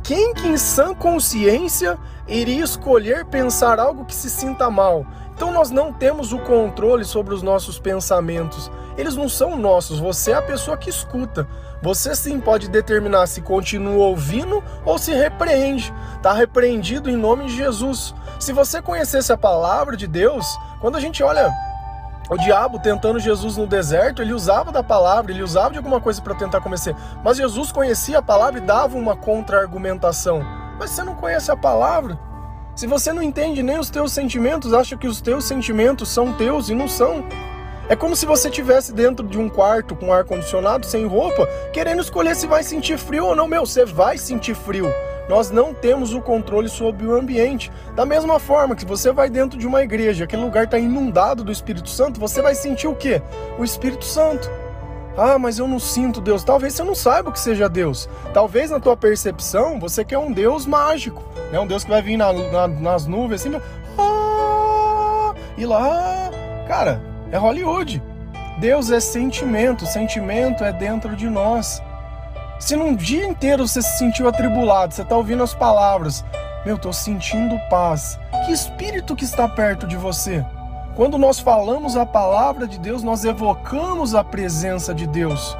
quem 0.06 0.36
que 0.36 0.48
em 0.48 0.56
sã 0.56 0.94
consciência 0.94 1.98
iria 2.28 2.64
escolher 2.64 3.26
pensar 3.26 3.80
algo 3.80 4.06
que 4.06 4.14
se 4.14 4.30
sinta 4.30 4.70
mal? 4.70 5.04
Então 5.34 5.52
nós 5.52 5.72
não 5.72 5.92
temos 5.92 6.32
o 6.32 6.38
controle 6.38 7.04
sobre 7.04 7.34
os 7.34 7.42
nossos 7.42 7.80
pensamentos. 7.80 8.72
Eles 8.98 9.16
não 9.16 9.28
são 9.28 9.58
nossos, 9.58 10.00
você 10.00 10.32
é 10.32 10.36
a 10.36 10.44
pessoa 10.44 10.78
que 10.78 10.92
escuta. 10.92 11.48
Você 11.82 12.16
sim 12.16 12.40
pode 12.40 12.70
determinar 12.70 13.26
se 13.26 13.42
continua 13.42 14.06
ouvindo 14.06 14.64
ou 14.86 15.00
se 15.00 15.12
repreende. 15.12 15.92
Está 16.16 16.34
repreendido 16.34 17.10
em 17.10 17.16
nome 17.16 17.48
de 17.48 17.58
Jesus. 17.58 18.14
Se 18.40 18.54
você 18.54 18.84
conhecesse 18.84 19.34
a 19.34 19.38
palavra 19.38 19.98
de 19.98 20.06
Deus, 20.06 20.46
quando 20.80 20.98
a 20.98 21.02
gente 21.02 21.24
olha 21.24 21.52
o 22.29 22.38
diabo 22.38 22.79
tentando 22.79 23.20
Jesus 23.20 23.55
no 23.55 23.67
deserto, 23.67 24.22
ele 24.22 24.34
usava 24.34 24.72
da 24.72 24.82
palavra, 24.82 25.32
ele 25.32 25.44
usava 25.44 25.72
de 25.72 25.77
alguma 25.77 26.01
coisa 26.01 26.22
para 26.22 26.34
tentar 26.34 26.60
convencer. 26.60 26.96
Mas 27.24 27.38
Jesus 27.38 27.72
conhecia 27.72 28.17
a 28.17 28.22
palavra 28.22 28.60
e 28.60 28.63
dava 28.63 28.98
uma 28.98 29.15
contra-argumentação. 29.15 30.44
Mas 30.79 30.89
você 30.91 31.03
não 31.03 31.15
conhece 31.15 31.51
a 31.51 31.58
palavra? 31.58 32.20
Se 32.75 32.88
você 32.88 33.13
não 33.13 33.22
entende 33.22 33.63
nem 33.63 33.79
os 33.79 33.89
teus 33.89 34.12
sentimentos, 34.12 34.74
acha 34.74 34.98
que 34.98 35.08
os 35.08 35.22
teus 35.22 35.46
sentimentos 35.46 36.10
são 36.10 36.34
teus 36.34 36.67
e 36.67 36.75
não 36.75 36.88
são. 36.88 37.24
É 37.88 37.96
como 37.96 38.15
se 38.15 38.25
você 38.25 38.50
estivesse 38.50 38.91
dentro 38.91 39.25
de 39.25 39.38
um 39.38 39.48
quarto 39.48 39.96
com 39.96 40.12
ar 40.12 40.24
condicionado, 40.24 40.86
sem 40.86 41.05
roupa, 41.05 41.48
querendo 41.72 42.01
escolher 42.01 42.36
se 42.36 42.48
vai 42.48 42.63
sentir 42.63 42.98
frio 42.98 43.27
ou 43.27 43.36
não. 43.36 43.48
Meu, 43.48 43.65
você 43.65 43.86
vai 43.86 44.17
sentir 44.17 44.55
frio. 44.55 44.91
Nós 45.27 45.50
não 45.50 45.74
temos 45.74 46.13
o 46.13 46.22
controle 46.22 46.70
sobre 46.70 47.05
o 47.05 47.15
ambiente. 47.15 47.72
Da 47.96 48.05
mesma 48.05 48.39
forma 48.39 48.75
que 48.75 48.86
você 48.86 49.12
vai 49.12 49.29
dentro 49.29 49.58
de 49.58 49.65
uma 49.65 49.82
igreja, 49.82 50.25
aquele 50.25 50.44
lugar 50.44 50.65
está 50.65 50.77
inundado 50.77 51.44
do 51.44 51.51
Espírito 51.51 51.89
Santo, 51.89 52.20
você 52.20 52.41
vai 52.41 52.53
sentir 52.53 52.88
o 52.88 52.96
quê? 52.96 53.22
O 53.58 53.63
Espírito 53.63 54.05
Santo. 54.05 54.50
Ah, 55.17 55.39
mas 55.39 55.58
eu 55.58 55.67
não 55.67 55.79
sinto 55.79 56.20
Deus. 56.20 56.44
Talvez 56.44 56.74
você 56.74 56.84
não 56.84 56.94
saiba 56.94 57.29
o 57.29 57.34
que 57.34 57.39
seja 57.39 57.70
Deus. 57.70 58.10
Talvez 58.34 58.70
na 58.70 58.79
tua 58.79 58.98
percepção 58.98 59.79
você 59.79 60.03
quer 60.03 60.17
um 60.17 60.32
Deus 60.32 60.65
mágico, 60.65 61.24
né? 61.51 61.60
Um 61.60 61.67
Deus 61.67 61.84
que 61.84 61.89
vai 61.89 62.01
vir 62.01 62.17
na, 62.17 62.34
na, 62.34 62.67
nas 62.67 63.08
nuvens 63.08 63.41
assim, 63.41 63.55
ah, 63.98 65.34
e 65.58 65.65
lá, 65.65 66.29
cara, 66.67 67.01
é 67.32 67.38
Hollywood. 67.38 68.03
Deus 68.60 68.91
é 68.91 69.00
sentimento, 69.00 69.86
sentimento 69.86 70.63
é 70.63 70.72
dentro 70.72 71.15
de 71.15 71.29
nós. 71.29 71.82
Se 72.60 72.76
num 72.76 72.96
dia 72.96 73.26
inteiro 73.26 73.68
você 73.68 73.82
se 73.82 73.98
sentiu 73.98 74.28
atribulado, 74.28 74.94
você 74.94 75.02
está 75.02 75.16
ouvindo 75.16 75.44
as 75.44 75.54
palavras, 75.54 76.24
meu, 76.66 76.78
estou 76.78 76.94
sentindo 76.94 77.60
paz. 77.70 78.18
Que 78.46 78.52
espírito 78.54 79.16
que 79.16 79.26
está 79.26 79.48
perto 79.48 79.86
de 79.86 79.98
você? 79.98 80.44
Quando 80.96 81.18
nós 81.18 81.38
falamos 81.38 81.98
a 81.98 82.06
palavra 82.06 82.66
de 82.66 82.80
Deus, 82.80 83.04
nós 83.04 83.26
evocamos 83.26 84.16
a 84.16 84.24
presença 84.24 84.94
de 84.94 85.06
Deus. 85.06 85.58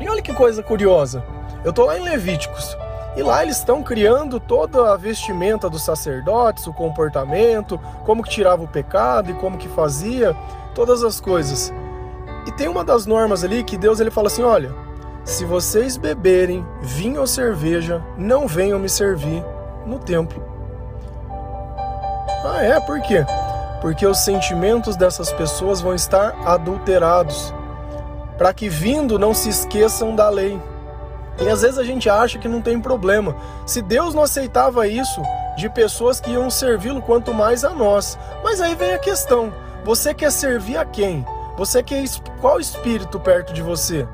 E 0.00 0.08
olha 0.08 0.22
que 0.22 0.32
coisa 0.32 0.62
curiosa. 0.62 1.24
Eu 1.64 1.70
estou 1.70 1.86
lá 1.86 1.98
em 1.98 2.04
Levíticos. 2.04 2.76
E 3.16 3.22
lá 3.22 3.42
eles 3.42 3.58
estão 3.58 3.82
criando 3.82 4.38
toda 4.38 4.92
a 4.92 4.96
vestimenta 4.96 5.68
dos 5.68 5.82
sacerdotes, 5.82 6.68
o 6.68 6.72
comportamento, 6.72 7.76
como 8.06 8.22
que 8.22 8.30
tirava 8.30 8.62
o 8.62 8.68
pecado 8.68 9.32
e 9.32 9.34
como 9.34 9.58
que 9.58 9.68
fazia, 9.68 10.34
todas 10.76 11.02
as 11.02 11.20
coisas. 11.20 11.74
E 12.46 12.52
tem 12.52 12.68
uma 12.68 12.84
das 12.84 13.04
normas 13.04 13.42
ali 13.42 13.64
que 13.64 13.76
Deus 13.76 13.98
ele 13.98 14.12
fala 14.12 14.28
assim, 14.28 14.44
olha, 14.44 14.72
se 15.24 15.44
vocês 15.44 15.96
beberem 15.96 16.66
vinho 16.80 17.20
ou 17.20 17.26
cerveja, 17.26 18.02
não 18.16 18.46
venham 18.46 18.78
me 18.78 18.88
servir 18.88 19.44
no 19.86 19.98
templo. 19.98 20.42
Ah, 22.44 22.62
é? 22.62 22.80
Por 22.80 23.00
quê? 23.02 23.24
Porque 23.80 24.06
os 24.06 24.18
sentimentos 24.18 24.96
dessas 24.96 25.32
pessoas 25.32 25.80
vão 25.80 25.94
estar 25.94 26.34
adulterados, 26.44 27.54
para 28.36 28.52
que 28.52 28.68
vindo 28.68 29.18
não 29.18 29.34
se 29.34 29.48
esqueçam 29.48 30.16
da 30.16 30.28
lei. 30.28 30.60
E 31.40 31.48
às 31.48 31.62
vezes 31.62 31.78
a 31.78 31.84
gente 31.84 32.08
acha 32.08 32.38
que 32.38 32.48
não 32.48 32.60
tem 32.60 32.80
problema. 32.80 33.34
Se 33.66 33.80
Deus 33.80 34.14
não 34.14 34.22
aceitava 34.22 34.86
isso 34.86 35.22
de 35.56 35.68
pessoas 35.68 36.20
que 36.20 36.30
iam 36.30 36.50
servi-lo, 36.50 37.02
quanto 37.02 37.32
mais 37.32 37.64
a 37.64 37.70
nós. 37.70 38.18
Mas 38.42 38.60
aí 38.60 38.74
vem 38.74 38.92
a 38.92 38.98
questão: 38.98 39.52
você 39.84 40.12
quer 40.12 40.30
servir 40.32 40.76
a 40.76 40.84
quem? 40.84 41.24
Você 41.56 41.82
quer 41.82 42.04
qual 42.40 42.58
espírito 42.58 43.20
perto 43.20 43.52
de 43.52 43.62
você? 43.62 44.06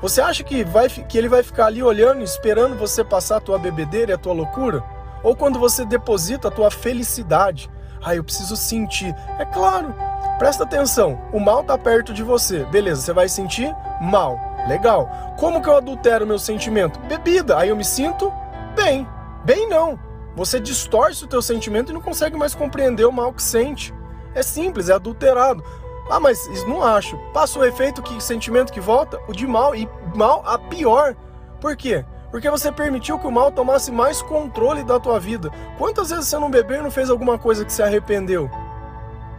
Você 0.00 0.20
acha 0.20 0.44
que, 0.44 0.62
vai, 0.64 0.88
que 0.88 1.18
ele 1.18 1.28
vai 1.28 1.42
ficar 1.42 1.66
ali 1.66 1.82
olhando, 1.82 2.22
esperando 2.22 2.76
você 2.76 3.02
passar 3.02 3.38
a 3.38 3.40
tua 3.40 3.58
bebedeira 3.58 4.12
e 4.12 4.14
a 4.14 4.18
tua 4.18 4.32
loucura? 4.32 4.82
Ou 5.22 5.34
quando 5.34 5.58
você 5.58 5.84
deposita 5.84 6.48
a 6.48 6.50
tua 6.50 6.70
felicidade? 6.70 7.68
Ah, 8.02 8.14
eu 8.14 8.22
preciso 8.22 8.56
sentir. 8.56 9.12
É 9.38 9.44
claro, 9.44 9.92
presta 10.38 10.62
atenção, 10.62 11.20
o 11.32 11.40
mal 11.40 11.62
está 11.62 11.76
perto 11.76 12.12
de 12.12 12.22
você. 12.22 12.64
Beleza, 12.66 13.02
você 13.02 13.12
vai 13.12 13.28
sentir 13.28 13.74
mal. 14.00 14.38
Legal. 14.68 15.10
Como 15.38 15.60
que 15.60 15.68
eu 15.68 15.76
adultero 15.76 16.26
meu 16.26 16.38
sentimento? 16.38 17.00
Bebida. 17.00 17.58
Aí 17.58 17.70
eu 17.70 17.76
me 17.76 17.84
sinto 17.84 18.32
bem. 18.76 19.06
Bem 19.44 19.68
não. 19.68 19.98
Você 20.36 20.60
distorce 20.60 21.24
o 21.24 21.26
teu 21.26 21.42
sentimento 21.42 21.90
e 21.90 21.94
não 21.94 22.00
consegue 22.00 22.36
mais 22.36 22.54
compreender 22.54 23.04
o 23.04 23.12
mal 23.12 23.32
que 23.32 23.42
sente. 23.42 23.92
É 24.34 24.42
simples, 24.42 24.88
é 24.88 24.92
adulterado. 24.92 25.64
Ah, 26.10 26.20
mas 26.20 26.48
não 26.64 26.82
acho. 26.82 27.18
Passa 27.32 27.58
o 27.58 27.64
efeito 27.64 28.02
que 28.02 28.22
sentimento 28.22 28.72
que 28.72 28.80
volta, 28.80 29.20
o 29.28 29.32
de 29.32 29.46
mal 29.46 29.74
e 29.74 29.88
mal 30.14 30.42
a 30.46 30.58
pior. 30.58 31.14
Por 31.60 31.76
quê? 31.76 32.04
Porque 32.30 32.50
você 32.50 32.70
permitiu 32.70 33.18
que 33.18 33.26
o 33.26 33.32
mal 33.32 33.50
tomasse 33.50 33.90
mais 33.90 34.20
controle 34.22 34.84
da 34.84 34.98
tua 35.00 35.18
vida. 35.18 35.50
Quantas 35.76 36.10
vezes 36.10 36.26
você 36.26 36.38
não 36.38 36.50
bebeu 36.50 36.80
e 36.80 36.82
não 36.82 36.90
fez 36.90 37.10
alguma 37.10 37.38
coisa 37.38 37.64
que 37.64 37.72
se 37.72 37.82
arrependeu? 37.82 38.50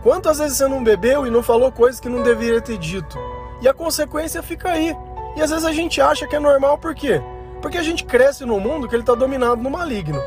Quantas 0.01 0.39
vezes 0.39 0.57
você 0.57 0.67
não 0.67 0.83
bebeu 0.83 1.27
e 1.27 1.29
não 1.29 1.43
falou 1.43 1.71
coisas 1.71 1.99
que 1.99 2.09
não 2.09 2.23
deveria 2.23 2.61
ter 2.61 2.77
dito? 2.77 3.17
E 3.61 3.67
a 3.67 3.73
consequência 3.73 4.41
fica 4.41 4.69
aí. 4.69 4.95
E 5.35 5.41
às 5.41 5.49
vezes 5.49 5.65
a 5.65 5.73
gente 5.73 6.01
acha 6.01 6.25
que 6.25 6.35
é 6.35 6.39
normal 6.39 6.77
por 6.77 6.95
quê? 6.95 7.21
Porque 7.61 7.77
a 7.77 7.83
gente 7.83 8.05
cresce 8.05 8.45
num 8.45 8.59
mundo 8.59 8.87
que 8.87 8.95
ele 8.95 9.03
está 9.03 9.13
dominado 9.13 9.61
no 9.61 9.69
maligno. 9.69 10.19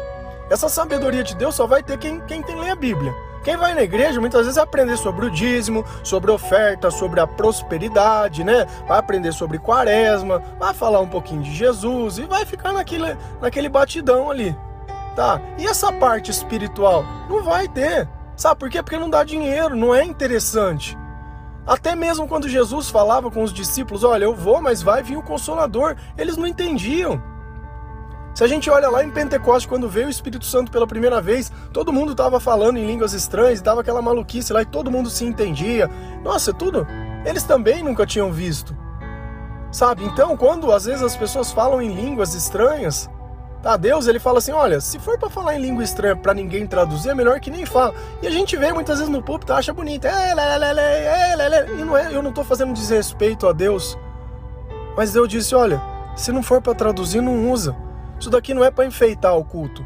Essa 0.51 0.69
sabedoria 0.69 1.25
de 1.25 1.35
Deus 1.35 1.55
só 1.55 1.67
vai 1.67 1.83
ter 1.83 1.99
quem, 1.99 2.21
quem 2.21 2.43
tem 2.43 2.61
ler 2.61 2.71
a 2.71 2.77
Bíblia. 2.77 3.15
Quem 3.43 3.57
vai 3.57 3.75
na 3.75 3.83
igreja 3.83 4.21
muitas 4.21 4.43
vezes 4.43 4.59
aprender 4.59 4.97
sobre 4.97 5.27
o 5.27 5.31
dízimo, 5.31 5.85
sobre 6.05 6.31
oferta, 6.31 6.91
sobre 6.91 7.19
a 7.19 7.27
prosperidade, 7.27 8.45
né? 8.45 8.67
Vai 8.87 8.99
aprender 8.99 9.33
sobre 9.33 9.59
quaresma, 9.59 10.41
vai 10.59 10.73
falar 10.73 11.01
um 11.01 11.09
pouquinho 11.09 11.43
de 11.43 11.53
Jesus 11.53 12.19
e 12.19 12.23
vai 12.23 12.47
ficar 12.47 12.73
naquele, 12.73 13.17
naquele 13.41 13.69
batidão 13.69 14.31
ali. 14.31 14.57
Tá? 15.17 15.41
E 15.59 15.67
essa 15.67 15.93
parte 15.93 16.31
espiritual? 16.31 17.05
Não 17.29 17.43
vai 17.43 17.67
ter. 17.67 18.09
Sabe 18.37 18.61
por 18.61 18.71
quê? 18.71 18.83
Porque 18.83 18.99
não 18.99 19.11
dá 19.11 19.25
dinheiro, 19.25 19.77
não 19.77 19.95
é 19.95 20.05
interessante. 20.05 20.97
Até 21.67 21.95
mesmo 21.95 22.27
quando 22.27 22.49
Jesus 22.49 22.89
falava 22.89 23.31
com 23.31 23.43
os 23.43 23.53
discípulos: 23.53 24.05
Olha, 24.05 24.25
eu 24.25 24.35
vou, 24.35 24.61
mas 24.61 24.83
vai 24.83 25.03
vir 25.03 25.17
o 25.17 25.23
Consolador, 25.23 25.97
eles 26.17 26.37
não 26.37 26.47
entendiam. 26.47 27.23
Se 28.35 28.43
a 28.43 28.47
gente 28.47 28.71
olha 28.71 28.89
lá 28.89 29.05
em 29.05 29.11
Pentecoste, 29.11 29.69
quando 29.69 29.89
veio 29.89 30.07
o 30.07 30.11
Espírito 30.11 30.47
Santo 30.47 30.73
pela 30.73 30.87
primeira 30.87 31.21
vez, 31.21 31.53
todo 31.71 31.93
mundo 31.93 32.13
estava 32.13 32.41
falando 32.41 32.79
em 32.79 32.87
línguas 32.87 33.13
estranhas, 33.13 33.61
dava 33.61 33.83
aquela 33.83 34.01
maluquice 34.01 34.55
lá 34.55 34.63
e 34.63 34.67
todo 34.67 34.91
mundo 34.91 35.11
se 35.11 35.25
entendia. 35.25 35.91
Nossa, 36.25 36.53
tudo. 36.53 36.87
Eles 37.27 37.43
também 37.43 37.83
nunca 37.83 38.07
tinham 38.07 38.33
visto. 38.33 38.75
Sabe? 39.71 40.05
Então, 40.05 40.35
quando 40.37 40.73
às 40.73 40.87
vezes 40.87 41.03
as 41.03 41.15
pessoas 41.17 41.53
falam 41.53 41.83
em 41.83 41.95
línguas 41.95 42.35
estranhas, 42.35 43.09
tá? 43.63 43.77
Deus, 43.77 44.07
ele 44.07 44.19
fala 44.19 44.39
assim: 44.39 44.53
olha, 44.53 44.81
se 44.81 44.99
for 44.99 45.19
para 45.19 45.29
falar 45.29 45.55
em 45.55 45.61
língua 45.61 45.85
estranha 45.85 46.17
para 46.17 46.33
ninguém 46.33 46.67
traduzir, 46.67 47.11
é 47.11 47.15
melhor 47.15 47.39
que 47.39 47.51
nem 47.51 47.67
fala. 47.67 47.95
E 48.23 48.27
a 48.27 48.31
gente 48.31 48.57
vê 48.57 48.73
muitas 48.73 48.99
vezes 48.99 49.13
no 49.13 49.23
púlpito, 49.23 49.53
acha 49.53 49.75
bonito. 49.75 50.07
É, 50.07 50.33
e 50.33 51.85
não 51.85 51.97
é, 51.97 52.15
eu 52.15 52.23
não 52.23 52.31
estou 52.31 52.45
fazendo 52.45 52.73
desrespeito 52.73 53.47
a 53.47 53.53
Deus. 53.53 53.99
Mas 54.97 55.13
Deus 55.13 55.29
disse: 55.29 55.55
olha, 55.55 55.81
se 56.17 56.33
não 56.33 56.43
for 56.43 56.63
para 56.63 56.75
traduzir, 56.75 57.21
não 57.21 57.51
usa. 57.51 57.77
Isso 58.23 58.31
daqui 58.31 58.55
não 58.55 58.63
é 58.63 58.71
para 58.71 58.87
enfeitar 58.87 59.37
o 59.37 59.45
culto. 59.45 59.85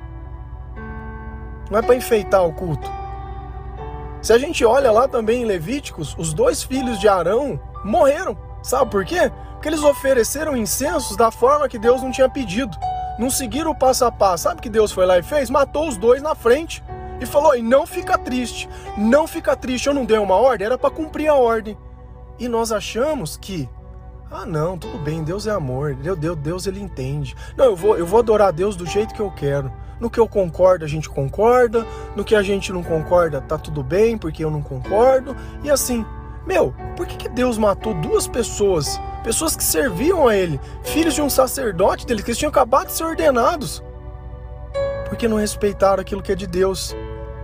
Não 1.70 1.78
é 1.78 1.80
para 1.80 1.94
enfeitar 1.94 2.44
o 2.44 2.52
culto. 2.52 2.86
Se 4.20 4.30
a 4.30 4.36
gente 4.36 4.62
olha 4.62 4.92
lá 4.92 5.08
também 5.08 5.40
em 5.40 5.46
Levíticos, 5.46 6.14
os 6.18 6.34
dois 6.34 6.62
filhos 6.62 7.00
de 7.00 7.08
Arão 7.08 7.58
morreram. 7.82 8.36
Sabe 8.62 8.90
por 8.90 9.06
quê? 9.06 9.32
Porque 9.52 9.70
eles 9.70 9.82
ofereceram 9.82 10.54
incensos 10.54 11.16
da 11.16 11.30
forma 11.30 11.66
que 11.66 11.78
Deus 11.78 12.02
não 12.02 12.12
tinha 12.12 12.28
pedido. 12.28 12.76
Não 13.18 13.30
seguiram 13.30 13.70
o 13.70 13.74
passo 13.74 14.04
a 14.04 14.12
passo. 14.12 14.42
Sabe 14.42 14.58
o 14.58 14.62
que 14.62 14.68
Deus 14.68 14.92
foi 14.92 15.06
lá 15.06 15.16
e 15.18 15.22
fez? 15.22 15.48
Matou 15.48 15.88
os 15.88 15.96
dois 15.96 16.20
na 16.20 16.34
frente. 16.34 16.84
E 17.18 17.24
falou: 17.24 17.56
e 17.56 17.62
não 17.62 17.86
fica 17.86 18.18
triste. 18.18 18.68
Não 18.98 19.26
fica 19.26 19.56
triste. 19.56 19.86
Eu 19.86 19.94
não 19.94 20.04
dei 20.04 20.18
uma 20.18 20.36
ordem, 20.36 20.66
era 20.66 20.76
para 20.76 20.90
cumprir 20.90 21.28
a 21.28 21.34
ordem. 21.36 21.74
E 22.38 22.48
nós 22.48 22.70
achamos 22.70 23.38
que 23.38 23.66
ah, 24.30 24.44
não, 24.44 24.76
tudo 24.76 24.98
bem, 24.98 25.22
Deus 25.22 25.46
é 25.46 25.50
amor, 25.52 25.94
Deus, 25.94 26.36
Deus 26.36 26.66
ele 26.66 26.80
entende. 26.80 27.36
Não, 27.56 27.66
eu 27.66 27.76
vou, 27.76 27.96
eu 27.96 28.04
vou 28.04 28.18
adorar 28.18 28.52
Deus 28.52 28.74
do 28.74 28.84
jeito 28.84 29.14
que 29.14 29.20
eu 29.20 29.30
quero. 29.30 29.72
No 30.00 30.10
que 30.10 30.18
eu 30.18 30.28
concordo, 30.28 30.84
a 30.84 30.88
gente 30.88 31.08
concorda. 31.08 31.86
No 32.14 32.24
que 32.24 32.34
a 32.34 32.42
gente 32.42 32.72
não 32.72 32.82
concorda, 32.82 33.40
tá 33.40 33.56
tudo 33.56 33.82
bem, 33.82 34.18
porque 34.18 34.44
eu 34.44 34.50
não 34.50 34.60
concordo. 34.60 35.34
E 35.62 35.70
assim, 35.70 36.04
meu, 36.46 36.74
por 36.96 37.06
que, 37.06 37.16
que 37.16 37.28
Deus 37.28 37.56
matou 37.56 37.94
duas 37.94 38.26
pessoas? 38.26 39.00
Pessoas 39.22 39.56
que 39.56 39.64
serviam 39.64 40.28
a 40.28 40.36
Ele, 40.36 40.60
filhos 40.82 41.14
de 41.14 41.22
um 41.22 41.30
sacerdote 41.30 42.04
dele, 42.04 42.22
que 42.22 42.30
eles 42.30 42.38
tinham 42.38 42.50
acabado 42.50 42.88
de 42.88 42.92
ser 42.92 43.04
ordenados. 43.04 43.82
Porque 45.08 45.28
não 45.28 45.36
respeitaram 45.36 46.00
aquilo 46.00 46.22
que 46.22 46.32
é 46.32 46.34
de 46.36 46.46
Deus. 46.46 46.94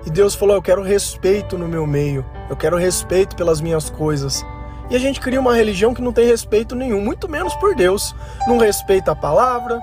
E 0.05 0.11
Deus 0.11 0.35
falou: 0.35 0.57
Eu 0.57 0.62
quero 0.62 0.83
respeito 0.83 1.57
no 1.57 1.69
meu 1.69 1.87
meio, 1.87 2.25
eu 2.51 2.57
quero 2.57 2.77
respeito 2.77 3.37
pelas 3.37 3.61
minhas 3.61 3.89
coisas. 3.89 4.45
E 4.92 4.94
a 4.94 4.99
gente 4.99 5.22
cria 5.22 5.40
uma 5.40 5.54
religião 5.54 5.94
que 5.94 6.02
não 6.02 6.12
tem 6.12 6.26
respeito 6.26 6.76
nenhum, 6.76 7.00
muito 7.00 7.26
menos 7.26 7.54
por 7.54 7.75
Deus. 7.75 8.14
Não 8.46 8.58
respeita 8.58 9.12
a 9.12 9.16
palavra, 9.16 9.80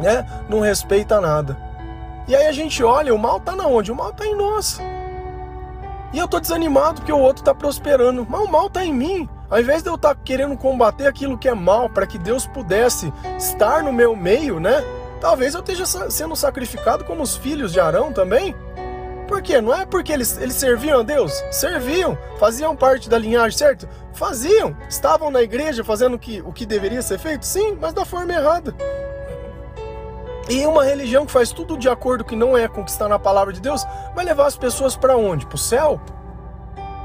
né? 0.00 0.26
Não 0.48 0.60
respeita 0.60 1.20
nada. 1.20 1.54
E 2.26 2.34
aí 2.34 2.46
a 2.46 2.52
gente 2.52 2.82
olha, 2.82 3.14
o 3.14 3.18
mal 3.18 3.38
tá 3.38 3.54
na 3.54 3.66
onde? 3.66 3.92
O 3.92 3.94
mal 3.94 4.10
tá 4.10 4.24
em 4.26 4.34
nós. 4.34 4.80
E 6.14 6.18
eu 6.18 6.26
tô 6.26 6.40
desanimado 6.40 7.02
porque 7.02 7.12
o 7.12 7.18
outro 7.18 7.44
tá 7.44 7.54
prosperando, 7.54 8.26
mas 8.26 8.40
o 8.40 8.50
mal 8.50 8.70
tá 8.70 8.82
em 8.82 8.94
mim. 8.94 9.28
Ao 9.50 9.60
invés 9.60 9.82
de 9.82 9.90
eu 9.90 9.96
estar 9.96 10.14
tá 10.14 10.20
querendo 10.24 10.56
combater 10.56 11.06
aquilo 11.06 11.36
que 11.36 11.46
é 11.46 11.54
mal 11.54 11.90
para 11.90 12.06
que 12.06 12.16
Deus 12.16 12.46
pudesse 12.46 13.12
estar 13.36 13.82
no 13.82 13.92
meu 13.92 14.16
meio, 14.16 14.58
né? 14.58 14.82
Talvez 15.20 15.52
eu 15.52 15.60
esteja 15.60 15.84
sendo 15.84 16.34
sacrificado 16.34 17.04
como 17.04 17.22
os 17.22 17.36
filhos 17.36 17.70
de 17.70 17.80
Arão 17.80 18.14
também. 18.14 18.56
Por 19.32 19.40
quê? 19.40 19.62
Não 19.62 19.74
é 19.74 19.86
porque 19.86 20.12
eles, 20.12 20.36
eles 20.36 20.56
serviam 20.56 21.00
a 21.00 21.02
Deus? 21.02 21.32
Serviam, 21.50 22.18
faziam 22.38 22.76
parte 22.76 23.08
da 23.08 23.16
linhagem, 23.16 23.56
certo? 23.56 23.88
Faziam, 24.12 24.76
estavam 24.90 25.30
na 25.30 25.40
igreja 25.40 25.82
fazendo 25.82 26.16
o 26.16 26.18
que, 26.18 26.42
o 26.42 26.52
que 26.52 26.66
deveria 26.66 27.00
ser 27.00 27.18
feito? 27.18 27.46
Sim, 27.46 27.78
mas 27.80 27.94
da 27.94 28.04
forma 28.04 28.30
errada. 28.30 28.74
E 30.50 30.66
uma 30.66 30.84
religião 30.84 31.24
que 31.24 31.32
faz 31.32 31.50
tudo 31.50 31.78
de 31.78 31.88
acordo 31.88 32.24
que 32.24 32.36
não 32.36 32.58
é 32.58 32.68
conquistar 32.68 33.08
na 33.08 33.18
palavra 33.18 33.54
de 33.54 33.60
Deus, 33.62 33.86
vai 34.14 34.22
levar 34.22 34.44
as 34.44 34.56
pessoas 34.58 34.96
para 34.96 35.16
onde? 35.16 35.46
Para 35.46 35.56
o 35.56 35.58
céu? 35.58 35.98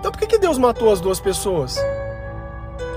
Então 0.02 0.12
por 0.12 0.20
que, 0.20 0.28
que 0.28 0.38
Deus 0.38 0.58
matou 0.58 0.92
as 0.92 1.00
duas 1.00 1.22
pessoas? 1.22 1.78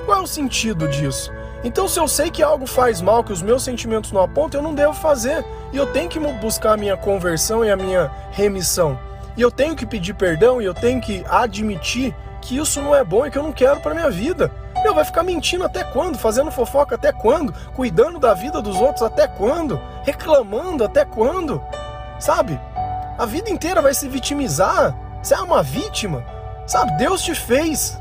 Qual 0.07 0.19
é 0.19 0.21
o 0.21 0.27
sentido 0.27 0.89
disso? 0.89 1.33
Então, 1.63 1.87
se 1.87 2.01
eu 2.01 2.09
sei 2.09 2.33
que 2.33 2.43
algo 2.43 2.67
faz 2.67 3.01
mal, 3.01 3.23
que 3.23 3.33
os 3.33 3.43
meus 3.43 3.63
sentimentos 3.63 4.11
não 4.11 4.23
apontam, 4.23 4.61
eu 4.61 4.65
não 4.65 4.75
devo 4.75 4.93
fazer. 4.93 5.45
E 5.73 5.77
eu 5.77 5.87
tenho 5.87 6.09
que 6.09 6.19
buscar 6.19 6.73
a 6.73 6.77
minha 6.77 6.97
conversão 6.97 7.65
e 7.65 7.71
a 7.71 7.77
minha 7.77 8.11
remissão. 8.33 8.99
E 9.37 9.43
eu 9.43 9.51
tenho 9.51 9.77
que 9.77 9.87
pedir 9.87 10.15
perdão 10.15 10.61
e 10.61 10.65
eu 10.65 10.75
tenho 10.75 11.01
que 11.01 11.25
admitir 11.29 12.15
que 12.41 12.57
isso 12.57 12.81
não 12.81 12.95
é 12.95 13.05
bom 13.05 13.27
e 13.27 13.31
que 13.31 13.39
eu 13.39 13.43
não 13.43 13.53
quero 13.53 13.81
para 13.81 13.95
minha 13.95 14.11
vida. 14.11 14.51
Meu, 14.83 14.95
vai 14.95 15.05
ficar 15.05 15.23
mentindo 15.23 15.65
até 15.65 15.85
quando? 15.85 16.19
Fazendo 16.19 16.51
fofoca 16.51 16.95
até 16.95 17.13
quando? 17.13 17.53
Cuidando 17.75 18.19
da 18.19 18.33
vida 18.33 18.63
dos 18.63 18.77
outros 18.77 19.03
até 19.03 19.29
quando? 19.29 19.81
Reclamando 20.05 20.85
até 20.85 21.05
quando? 21.05 21.63
Sabe? 22.19 22.59
A 23.19 23.27
vida 23.27 23.51
inteira 23.51 23.83
vai 23.83 23.93
se 23.93 24.09
vitimizar. 24.09 24.97
Você 25.23 25.35
é 25.35 25.41
uma 25.41 25.63
vítima. 25.63 26.25
Sabe? 26.67 26.97
Deus 26.97 27.23
te 27.23 27.35
fez 27.35 28.01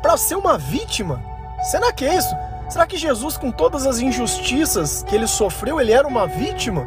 para 0.00 0.16
ser 0.16 0.36
uma 0.36 0.56
vítima. 0.56 1.20
Será 1.62 1.92
que 1.92 2.04
é 2.04 2.14
isso? 2.14 2.34
Será 2.68 2.86
que 2.86 2.96
Jesus, 2.96 3.36
com 3.36 3.50
todas 3.50 3.86
as 3.86 3.98
injustiças 3.98 5.02
que 5.02 5.14
ele 5.14 5.26
sofreu, 5.26 5.80
ele 5.80 5.92
era 5.92 6.06
uma 6.06 6.26
vítima? 6.26 6.86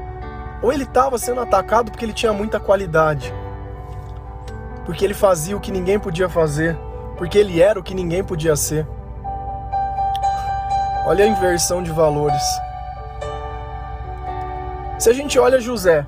Ou 0.61 0.71
ele 0.71 0.83
estava 0.83 1.17
sendo 1.17 1.41
atacado 1.41 1.91
porque 1.91 2.05
ele 2.05 2.13
tinha 2.13 2.33
muita 2.33 2.59
qualidade? 2.59 3.33
Porque 4.87 5.03
ele 5.03 5.13
fazia 5.13 5.55
o 5.55 5.59
que 5.59 5.69
ninguém 5.69 5.99
podia 5.99 6.29
fazer? 6.29 6.77
Porque 7.17 7.37
ele 7.37 7.61
era 7.61 7.77
o 7.77 7.83
que 7.83 7.93
ninguém 7.93 8.23
podia 8.23 8.55
ser? 8.55 8.87
Olha 11.05 11.25
a 11.25 11.27
inversão 11.27 11.83
de 11.83 11.91
valores. 11.91 12.41
Se 14.97 15.09
a 15.09 15.13
gente 15.13 15.37
olha 15.37 15.59
José, 15.59 16.05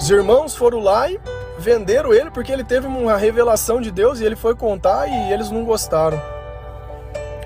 os 0.00 0.08
irmãos 0.08 0.56
foram 0.56 0.80
lá 0.80 1.10
e 1.10 1.20
venderam 1.58 2.14
ele 2.14 2.30
porque 2.30 2.50
ele 2.50 2.64
teve 2.64 2.86
uma 2.86 3.14
revelação 3.14 3.78
de 3.78 3.90
Deus 3.90 4.18
e 4.18 4.24
ele 4.24 4.34
foi 4.34 4.56
contar 4.56 5.06
e 5.06 5.32
eles 5.34 5.50
não 5.50 5.66
gostaram. 5.66 6.18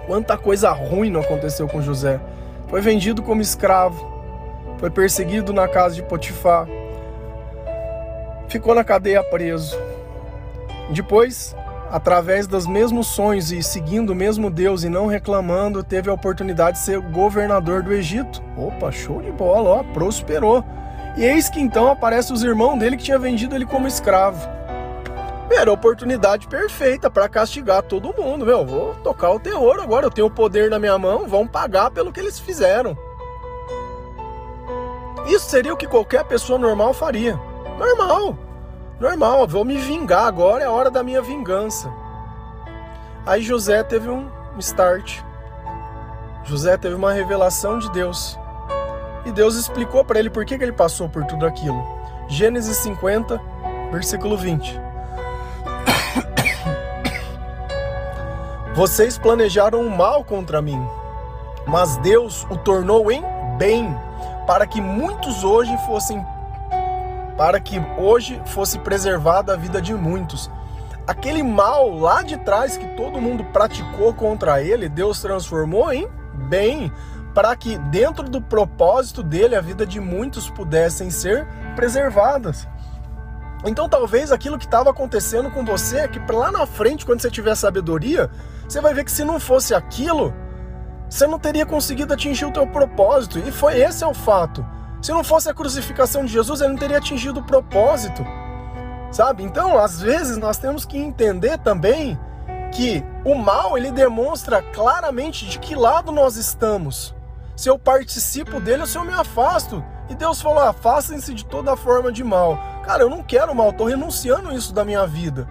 Quanta 0.06 0.38
coisa 0.38 0.70
ruim 0.70 1.10
não 1.10 1.22
aconteceu 1.22 1.66
com 1.66 1.82
José. 1.82 2.20
Foi 2.68 2.80
vendido 2.80 3.20
como 3.20 3.42
escravo, 3.42 4.06
foi 4.78 4.90
perseguido 4.90 5.52
na 5.52 5.66
casa 5.66 5.96
de 5.96 6.04
Potifar, 6.04 6.68
ficou 8.54 8.72
na 8.72 8.84
cadeia 8.84 9.20
preso. 9.20 9.76
Depois, 10.90 11.56
através 11.90 12.46
dos 12.46 12.68
mesmos 12.68 13.08
sonhos 13.08 13.50
e 13.50 13.60
seguindo 13.64 14.10
o 14.10 14.14
mesmo 14.14 14.48
Deus 14.48 14.84
e 14.84 14.88
não 14.88 15.08
reclamando, 15.08 15.82
teve 15.82 16.08
a 16.08 16.12
oportunidade 16.12 16.78
de 16.78 16.84
ser 16.84 17.00
governador 17.00 17.82
do 17.82 17.92
Egito. 17.92 18.40
Opa, 18.56 18.92
show 18.92 19.20
de 19.20 19.32
bola, 19.32 19.70
ó, 19.70 19.82
prosperou. 19.92 20.64
E 21.16 21.24
eis 21.24 21.48
que 21.48 21.60
então 21.60 21.90
aparece 21.90 22.32
os 22.32 22.44
irmãos 22.44 22.78
dele 22.78 22.96
que 22.96 23.02
tinha 23.02 23.18
vendido 23.18 23.56
ele 23.56 23.66
como 23.66 23.88
escravo. 23.88 24.48
Era 25.50 25.70
a 25.70 25.74
oportunidade 25.74 26.46
perfeita 26.46 27.10
para 27.10 27.28
castigar 27.28 27.82
todo 27.82 28.14
mundo, 28.16 28.46
meu. 28.46 28.64
Vou 28.64 28.94
tocar 29.02 29.30
o 29.30 29.40
terror 29.40 29.80
agora, 29.80 30.06
eu 30.06 30.10
tenho 30.10 30.28
o 30.28 30.30
poder 30.30 30.70
na 30.70 30.78
minha 30.78 30.96
mão, 30.96 31.26
vão 31.26 31.44
pagar 31.44 31.90
pelo 31.90 32.12
que 32.12 32.20
eles 32.20 32.38
fizeram. 32.38 32.96
Isso 35.26 35.50
seria 35.50 35.74
o 35.74 35.76
que 35.76 35.88
qualquer 35.88 36.22
pessoa 36.24 36.56
normal 36.56 36.94
faria. 36.94 37.36
Normal. 37.78 38.43
Normal, 39.00 39.46
vou 39.48 39.64
me 39.64 39.76
vingar 39.76 40.26
agora, 40.26 40.62
é 40.62 40.66
a 40.66 40.70
hora 40.70 40.90
da 40.90 41.02
minha 41.02 41.20
vingança. 41.20 41.92
Aí 43.26 43.42
José 43.42 43.82
teve 43.82 44.08
um 44.08 44.30
start. 44.58 45.20
José 46.44 46.76
teve 46.76 46.94
uma 46.94 47.12
revelação 47.12 47.78
de 47.78 47.90
Deus. 47.90 48.38
E 49.24 49.32
Deus 49.32 49.56
explicou 49.56 50.04
para 50.04 50.18
ele 50.18 50.30
por 50.30 50.44
que, 50.44 50.56
que 50.56 50.62
ele 50.62 50.72
passou 50.72 51.08
por 51.08 51.24
tudo 51.24 51.44
aquilo. 51.44 51.82
Gênesis 52.28 52.76
50, 52.78 53.40
versículo 53.90 54.36
20. 54.36 54.78
Vocês 58.74 59.18
planejaram 59.18 59.80
o 59.80 59.90
mal 59.90 60.22
contra 60.22 60.62
mim, 60.62 60.80
mas 61.66 61.96
Deus 61.98 62.46
o 62.50 62.56
tornou 62.56 63.10
em 63.10 63.22
bem, 63.58 63.96
para 64.46 64.66
que 64.66 64.80
muitos 64.80 65.42
hoje 65.42 65.76
fossem 65.86 66.24
para 67.36 67.60
que 67.60 67.80
hoje 67.98 68.40
fosse 68.46 68.78
preservada 68.78 69.52
a 69.52 69.56
vida 69.56 69.80
de 69.80 69.94
muitos. 69.94 70.50
Aquele 71.06 71.42
mal 71.42 71.90
lá 71.90 72.22
de 72.22 72.36
trás 72.38 72.76
que 72.76 72.86
todo 72.96 73.20
mundo 73.20 73.44
praticou 73.44 74.14
contra 74.14 74.62
ele, 74.62 74.88
Deus 74.88 75.20
transformou 75.20 75.92
em 75.92 76.08
bem, 76.48 76.90
para 77.34 77.54
que 77.56 77.76
dentro 77.76 78.28
do 78.28 78.40
propósito 78.40 79.22
dele 79.22 79.56
a 79.56 79.60
vida 79.60 79.84
de 79.84 80.00
muitos 80.00 80.48
pudessem 80.48 81.10
ser 81.10 81.46
preservadas. 81.74 82.66
Então 83.66 83.88
talvez 83.88 84.30
aquilo 84.30 84.58
que 84.58 84.66
estava 84.66 84.90
acontecendo 84.90 85.50
com 85.50 85.64
você 85.64 85.98
é 86.00 86.08
que 86.08 86.20
lá 86.32 86.52
na 86.52 86.66
frente, 86.66 87.04
quando 87.04 87.20
você 87.20 87.30
tiver 87.30 87.54
sabedoria, 87.54 88.30
você 88.68 88.80
vai 88.80 88.94
ver 88.94 89.04
que 89.04 89.12
se 89.12 89.24
não 89.24 89.40
fosse 89.40 89.74
aquilo, 89.74 90.34
você 91.08 91.26
não 91.26 91.38
teria 91.38 91.66
conseguido 91.66 92.12
atingir 92.14 92.44
o 92.44 92.52
teu 92.52 92.66
propósito. 92.66 93.38
E 93.38 93.50
foi 93.50 93.78
esse 93.80 94.04
é 94.04 94.06
o 94.06 94.14
fato. 94.14 94.64
Se 95.04 95.12
não 95.12 95.22
fosse 95.22 95.50
a 95.50 95.54
crucificação 95.54 96.24
de 96.24 96.32
Jesus, 96.32 96.62
ele 96.62 96.70
não 96.70 96.78
teria 96.78 96.96
atingido 96.96 97.40
o 97.40 97.44
propósito. 97.44 98.24
Sabe? 99.12 99.42
Então, 99.42 99.78
às 99.78 100.00
vezes 100.00 100.38
nós 100.38 100.56
temos 100.56 100.86
que 100.86 100.96
entender 100.96 101.58
também 101.58 102.18
que 102.72 103.04
o 103.22 103.34
mal 103.34 103.76
ele 103.76 103.92
demonstra 103.92 104.62
claramente 104.62 105.44
de 105.44 105.58
que 105.58 105.74
lado 105.74 106.10
nós 106.10 106.36
estamos. 106.36 107.14
Se 107.54 107.68
eu 107.68 107.78
participo 107.78 108.58
dele 108.58 108.80
ou 108.80 108.86
se 108.86 108.96
eu 108.96 109.04
me 109.04 109.12
afasto. 109.12 109.84
E 110.08 110.14
Deus 110.14 110.40
falou: 110.40 110.60
afastem-se 110.60 111.34
de 111.34 111.44
toda 111.44 111.76
forma 111.76 112.10
de 112.10 112.24
mal. 112.24 112.58
Cara, 112.82 113.02
eu 113.02 113.10
não 113.10 113.22
quero 113.22 113.54
mal, 113.54 113.68
estou 113.70 113.86
renunciando 113.86 114.54
isso 114.54 114.72
da 114.72 114.86
minha 114.86 115.06
vida. 115.06 115.46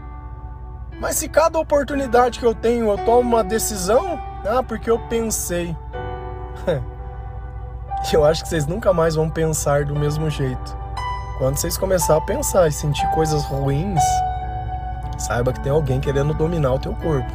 Mas 1.00 1.18
se 1.18 1.30
cada 1.30 1.60
oportunidade 1.60 2.40
que 2.40 2.46
eu 2.46 2.56
tenho 2.56 2.90
eu 2.90 2.98
tomo 3.06 3.20
uma 3.20 3.44
decisão, 3.44 4.20
ah, 4.48 4.64
porque 4.64 4.90
eu 4.90 4.98
pensei. 5.10 5.78
eu 8.14 8.26
acho 8.26 8.44
que 8.44 8.50
vocês 8.50 8.68
nunca 8.68 8.92
mais 8.94 9.16
vão 9.16 9.30
pensar 9.30 9.86
do 9.86 9.96
mesmo 9.96 10.30
jeito. 10.30 10.78
Quando 11.38 11.58
vocês 11.58 11.78
começarem 11.78 12.22
a 12.22 12.26
pensar 12.26 12.68
e 12.68 12.72
sentir 12.72 13.08
coisas 13.12 13.44
ruins, 13.46 14.02
saiba 15.18 15.52
que 15.52 15.60
tem 15.60 15.72
alguém 15.72 16.00
querendo 16.00 16.34
dominar 16.34 16.74
o 16.74 16.80
teu 16.80 16.94
corpo. 16.94 17.32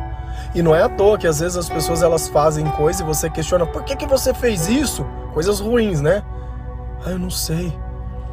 E 0.54 0.62
não 0.62 0.74
é 0.74 0.82
à 0.82 0.88
toa 0.88 1.18
que 1.18 1.26
às 1.26 1.40
vezes 1.40 1.56
as 1.56 1.68
pessoas 1.68 2.02
elas 2.02 2.28
fazem 2.28 2.66
coisas 2.72 3.00
e 3.00 3.04
você 3.04 3.28
questiona 3.28 3.66
por 3.66 3.82
que, 3.82 3.96
que 3.96 4.06
você 4.06 4.32
fez 4.32 4.68
isso? 4.68 5.04
Coisas 5.34 5.60
ruins, 5.60 6.00
né? 6.00 6.22
Ah, 7.04 7.10
eu 7.10 7.18
não 7.18 7.30
sei. 7.30 7.76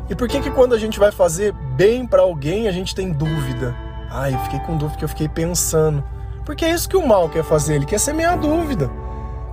E 0.10 0.16
por 0.16 0.28
que 0.28 0.40
que 0.40 0.52
quando 0.52 0.76
a 0.76 0.80
gente 0.80 1.00
vai 1.00 1.12
fazer 1.12 1.52
bem 1.52 2.06
para 2.06 2.22
alguém, 2.22 2.68
a 2.68 2.72
gente 2.72 2.94
tem 2.94 3.12
dúvida? 3.12 3.76
Ah, 4.12 4.30
eu 4.30 4.38
fiquei 4.40 4.60
com 4.60 4.74
dúvida 4.74 4.92
porque 4.92 5.06
eu 5.06 5.10
fiquei 5.10 5.28
pensando. 5.28 6.04
Porque 6.46 6.64
é 6.64 6.70
isso 6.70 6.88
que 6.88 6.96
o 6.96 7.06
mal 7.06 7.28
quer 7.28 7.44
fazer, 7.44 7.76
ele 7.76 7.86
quer 7.86 8.00
semear 8.00 8.40
dúvida. 8.40 8.90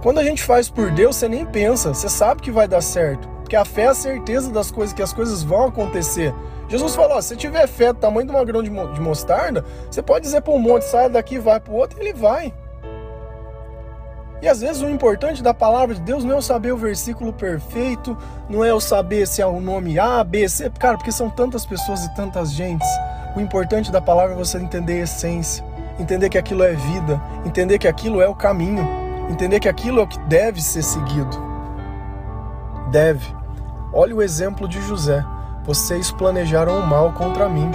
Quando 0.02 0.18
a 0.18 0.24
gente 0.24 0.42
faz 0.42 0.68
por 0.68 0.90
Deus, 0.90 1.14
você 1.14 1.28
nem 1.28 1.46
pensa, 1.46 1.94
você 1.94 2.08
sabe 2.08 2.42
que 2.42 2.50
vai 2.50 2.66
dar 2.66 2.80
certo. 2.80 3.28
Porque 3.38 3.54
a 3.54 3.64
fé 3.64 3.82
é 3.82 3.88
a 3.88 3.94
certeza 3.94 4.50
das 4.50 4.68
coisas, 4.68 4.92
que 4.92 5.02
as 5.02 5.12
coisas 5.12 5.44
vão 5.44 5.66
acontecer. 5.66 6.34
Jesus 6.68 6.96
falou: 6.96 7.22
se 7.22 7.36
tiver 7.36 7.68
fé 7.68 7.92
do 7.92 8.00
tamanho 8.00 8.26
de 8.26 8.32
uma 8.32 8.44
grão 8.44 8.62
de 8.62 8.70
mostarda, 9.00 9.64
você 9.88 10.02
pode 10.02 10.24
dizer 10.24 10.40
para 10.40 10.52
um 10.52 10.58
monte, 10.58 10.82
sai 10.82 11.08
daqui, 11.08 11.38
vai 11.38 11.60
para 11.60 11.72
o 11.72 11.76
outro, 11.76 11.98
e 11.98 12.08
ele 12.08 12.14
vai. 12.14 12.52
E 14.42 14.48
às 14.48 14.60
vezes 14.60 14.82
o 14.82 14.88
importante 14.88 15.40
da 15.40 15.54
palavra 15.54 15.94
de 15.94 16.00
Deus 16.00 16.24
não 16.24 16.32
é 16.32 16.36
eu 16.38 16.42
saber 16.42 16.72
o 16.72 16.76
versículo 16.76 17.32
perfeito, 17.32 18.18
não 18.48 18.64
é 18.64 18.70
eu 18.70 18.80
saber 18.80 19.24
se 19.28 19.40
é 19.40 19.46
o 19.46 19.60
nome 19.60 20.00
A, 20.00 20.24
B, 20.24 20.48
C, 20.48 20.68
cara, 20.70 20.96
porque 20.96 21.12
são 21.12 21.30
tantas 21.30 21.64
pessoas 21.64 22.04
e 22.04 22.14
tantas 22.16 22.52
gentes. 22.52 22.88
O 23.36 23.40
importante 23.40 23.92
da 23.92 24.00
palavra 24.00 24.34
é 24.34 24.36
você 24.36 24.58
entender 24.58 24.94
a 24.94 25.04
essência, 25.04 25.64
entender 25.96 26.28
que 26.28 26.38
aquilo 26.38 26.64
é 26.64 26.72
vida, 26.72 27.22
entender 27.46 27.78
que 27.78 27.86
aquilo 27.86 28.20
é 28.20 28.28
o 28.28 28.34
caminho, 28.34 29.01
entender 29.32 29.60
que 29.60 29.68
aquilo 29.68 30.00
é 30.00 30.02
o 30.02 30.06
que 30.06 30.18
deve 30.20 30.62
ser 30.62 30.82
seguido. 30.82 31.36
Deve. 32.90 33.26
Olha 33.92 34.14
o 34.14 34.22
exemplo 34.22 34.68
de 34.68 34.80
José. 34.82 35.24
Vocês 35.64 36.10
planejaram 36.10 36.78
o 36.78 36.86
mal 36.86 37.12
contra 37.12 37.48
mim, 37.48 37.70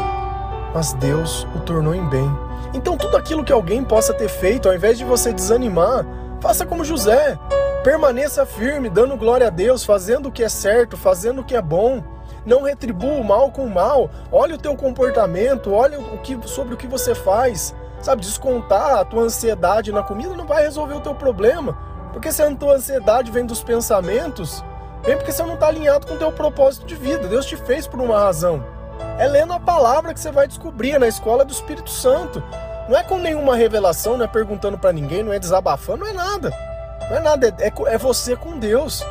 mas 0.73 0.93
Deus 0.93 1.47
o 1.55 1.59
tornou 1.59 1.95
em 1.95 2.05
bem. 2.09 2.29
Então 2.73 2.97
tudo 2.97 3.15
aquilo 3.15 3.43
que 3.43 3.53
alguém 3.53 3.83
possa 3.83 4.13
ter 4.13 4.27
feito, 4.27 4.67
ao 4.67 4.75
invés 4.75 4.97
de 4.97 5.05
você 5.05 5.31
desanimar, 5.31 6.05
Faça 6.39 6.65
como 6.65 6.85
José. 6.85 7.37
Permaneça 7.83 8.45
firme, 8.45 8.89
dando 8.89 9.17
glória 9.17 9.47
a 9.47 9.49
Deus, 9.49 9.83
fazendo 9.83 10.29
o 10.29 10.31
que 10.31 10.43
é 10.43 10.49
certo, 10.49 10.95
fazendo 10.95 11.41
o 11.41 11.43
que 11.43 11.55
é 11.55 11.61
bom. 11.61 12.03
Não 12.45 12.63
retribua 12.63 13.13
o 13.13 13.23
mal 13.23 13.51
com 13.51 13.63
o 13.63 13.69
mal. 13.69 14.09
Olha 14.31 14.55
o 14.55 14.57
teu 14.57 14.75
comportamento, 14.75 15.73
olha 15.73 15.99
o 15.99 16.19
que, 16.19 16.37
sobre 16.47 16.73
o 16.73 16.77
que 16.77 16.87
você 16.87 17.15
faz. 17.15 17.73
Sabe, 18.01 18.21
descontar 18.21 18.97
a 18.97 19.05
tua 19.05 19.23
ansiedade 19.23 19.91
na 19.91 20.03
comida 20.03 20.35
não 20.35 20.45
vai 20.45 20.63
resolver 20.63 20.93
o 20.93 21.01
teu 21.01 21.15
problema. 21.15 21.77
Porque 22.13 22.31
se 22.31 22.41
a 22.41 22.55
tua 22.55 22.75
ansiedade 22.75 23.31
vem 23.31 23.45
dos 23.45 23.63
pensamentos, 23.63 24.63
vem 25.03 25.17
porque 25.17 25.31
você 25.31 25.43
não 25.43 25.55
está 25.55 25.67
alinhado 25.67 26.07
com 26.07 26.13
o 26.13 26.17
teu 26.17 26.31
propósito 26.31 26.85
de 26.85 26.95
vida. 26.95 27.27
Deus 27.27 27.45
te 27.45 27.57
fez 27.57 27.87
por 27.87 27.99
uma 27.99 28.19
razão. 28.19 28.63
É 29.17 29.27
lendo 29.27 29.53
a 29.53 29.59
palavra 29.59 30.13
que 30.13 30.19
você 30.19 30.31
vai 30.31 30.47
descobrir 30.47 30.91
é 30.91 30.99
na 30.99 31.07
escola 31.07 31.43
do 31.43 31.51
Espírito 31.51 31.89
Santo. 31.89 32.41
Não 32.87 32.97
é 32.97 33.03
com 33.03 33.17
nenhuma 33.17 33.55
revelação, 33.55 34.15
não 34.15 34.25
é 34.25 34.27
perguntando 34.27 34.77
para 34.77 34.93
ninguém, 34.93 35.23
não 35.23 35.33
é 35.33 35.39
desabafando, 35.39 36.05
não 36.05 36.07
é 36.07 36.13
nada. 36.13 36.51
Não 37.09 37.17
é 37.17 37.19
nada, 37.19 37.47
é, 37.59 37.67
é, 37.67 37.73
é 37.93 37.97
você 37.97 38.35
com 38.35 38.57
Deus. 38.57 39.03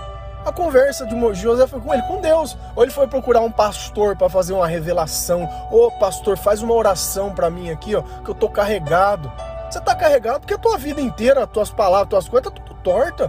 A 0.47 0.53
conversa 0.53 1.05
de 1.05 1.35
José 1.35 1.67
foi 1.67 1.81
com 1.81 1.93
ele, 1.93 2.05
com 2.05 2.21
Deus. 2.21 2.57
Ou 2.77 2.85
ele 2.85 2.93
foi 2.93 3.09
procurar 3.09 3.41
um 3.41 3.51
pastor 3.51 4.15
para 4.15 4.29
fazer 4.29 4.53
uma 4.53 4.69
revelação. 4.69 5.49
Ô 5.73 5.91
pastor, 5.91 6.39
faz 6.39 6.63
uma 6.63 6.73
oração 6.73 7.35
para 7.35 7.51
mim 7.51 7.69
aqui, 7.69 7.97
ó, 7.97 8.03
que 8.03 8.31
eu 8.31 8.35
tô 8.35 8.49
carregado. 8.49 9.31
Você 9.69 9.81
tá 9.81 9.93
carregado 9.93 10.41
porque 10.41 10.55
a 10.55 10.59
tua 10.59 10.79
vida 10.79 11.01
inteira, 11.01 11.43
as 11.43 11.51
tuas 11.51 11.69
palavras, 11.69 12.09
tuas 12.09 12.29
coisas, 12.29 12.53
tá 12.53 12.61
tudo 12.61 12.79
torta. 12.81 13.29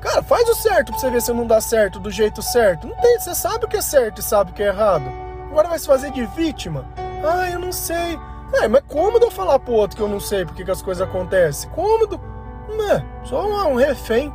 Cara, 0.00 0.24
faz 0.24 0.48
o 0.48 0.56
certo 0.56 0.90
pra 0.90 0.98
você 0.98 1.08
ver 1.08 1.22
se 1.22 1.32
não 1.32 1.46
dá 1.46 1.60
certo 1.60 2.00
do 2.00 2.10
jeito 2.10 2.42
certo. 2.42 2.88
Não 2.88 2.96
tem, 2.96 3.20
você 3.20 3.32
sabe 3.32 3.64
o 3.64 3.68
que 3.68 3.76
é 3.76 3.80
certo 3.80 4.20
e 4.20 4.24
sabe 4.24 4.50
o 4.50 4.54
que 4.54 4.62
é 4.62 4.66
errado. 4.66 5.04
Agora 5.48 5.68
vai 5.68 5.78
se 5.78 5.86
fazer 5.86 6.10
de 6.10 6.26
vítima? 6.26 6.84
Ah, 7.24 7.48
eu 7.48 7.60
não 7.60 7.70
sei. 7.70 8.18
É, 8.54 8.66
mas 8.66 8.82
cômodo 8.88 9.26
eu 9.26 9.30
falar 9.30 9.60
pro 9.60 9.72
outro 9.72 9.96
que 9.96 10.02
eu 10.02 10.08
não 10.08 10.18
sei 10.18 10.44
porque 10.44 10.64
que 10.64 10.70
as 10.70 10.82
coisas 10.82 11.06
acontecem? 11.06 11.70
Cômodo? 11.70 12.20
Não 12.68 12.90
é, 12.90 13.04
só 13.22 13.46
um 13.68 13.76
refém. 13.76 14.32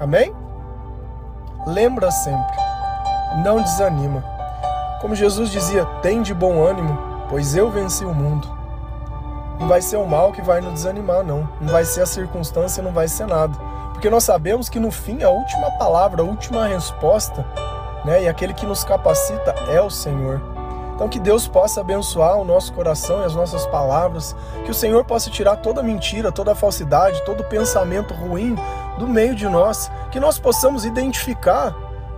Amém? 0.00 0.34
Lembra 1.66 2.10
sempre, 2.10 2.56
não 3.42 3.62
desanima. 3.62 4.24
Como 5.00 5.14
Jesus 5.14 5.50
dizia, 5.50 5.84
tem 6.02 6.22
de 6.22 6.34
bom 6.34 6.62
ânimo, 6.62 6.98
pois 7.28 7.54
eu 7.54 7.70
venci 7.70 8.04
o 8.04 8.14
mundo. 8.14 8.48
Não 9.58 9.68
vai 9.68 9.80
ser 9.80 9.96
o 9.96 10.06
mal 10.06 10.32
que 10.32 10.42
vai 10.42 10.60
nos 10.60 10.74
desanimar, 10.74 11.22
não. 11.22 11.48
Não 11.60 11.68
vai 11.68 11.84
ser 11.84 12.02
a 12.02 12.06
circunstância, 12.06 12.82
não 12.82 12.92
vai 12.92 13.08
ser 13.08 13.26
nada. 13.26 13.54
Porque 13.92 14.10
nós 14.10 14.24
sabemos 14.24 14.68
que 14.68 14.80
no 14.80 14.90
fim 14.90 15.22
a 15.22 15.30
última 15.30 15.70
palavra, 15.72 16.22
a 16.22 16.24
última 16.24 16.66
resposta, 16.66 17.46
né, 18.04 18.24
e 18.24 18.28
aquele 18.28 18.52
que 18.52 18.66
nos 18.66 18.84
capacita 18.84 19.54
é 19.68 19.80
o 19.80 19.88
Senhor. 19.88 20.53
Então 20.94 21.08
que 21.08 21.18
Deus 21.18 21.48
possa 21.48 21.80
abençoar 21.80 22.36
o 22.38 22.44
nosso 22.44 22.72
coração 22.72 23.22
e 23.22 23.24
as 23.24 23.34
nossas 23.34 23.66
palavras, 23.66 24.34
que 24.64 24.70
o 24.70 24.74
Senhor 24.74 25.04
possa 25.04 25.28
tirar 25.28 25.56
toda 25.56 25.82
mentira, 25.82 26.30
toda 26.30 26.54
falsidade, 26.54 27.24
todo 27.24 27.42
pensamento 27.44 28.14
ruim 28.14 28.56
do 28.98 29.08
meio 29.08 29.34
de 29.34 29.48
nós, 29.48 29.90
que 30.12 30.20
nós 30.20 30.38
possamos 30.38 30.84
identificar 30.84 31.74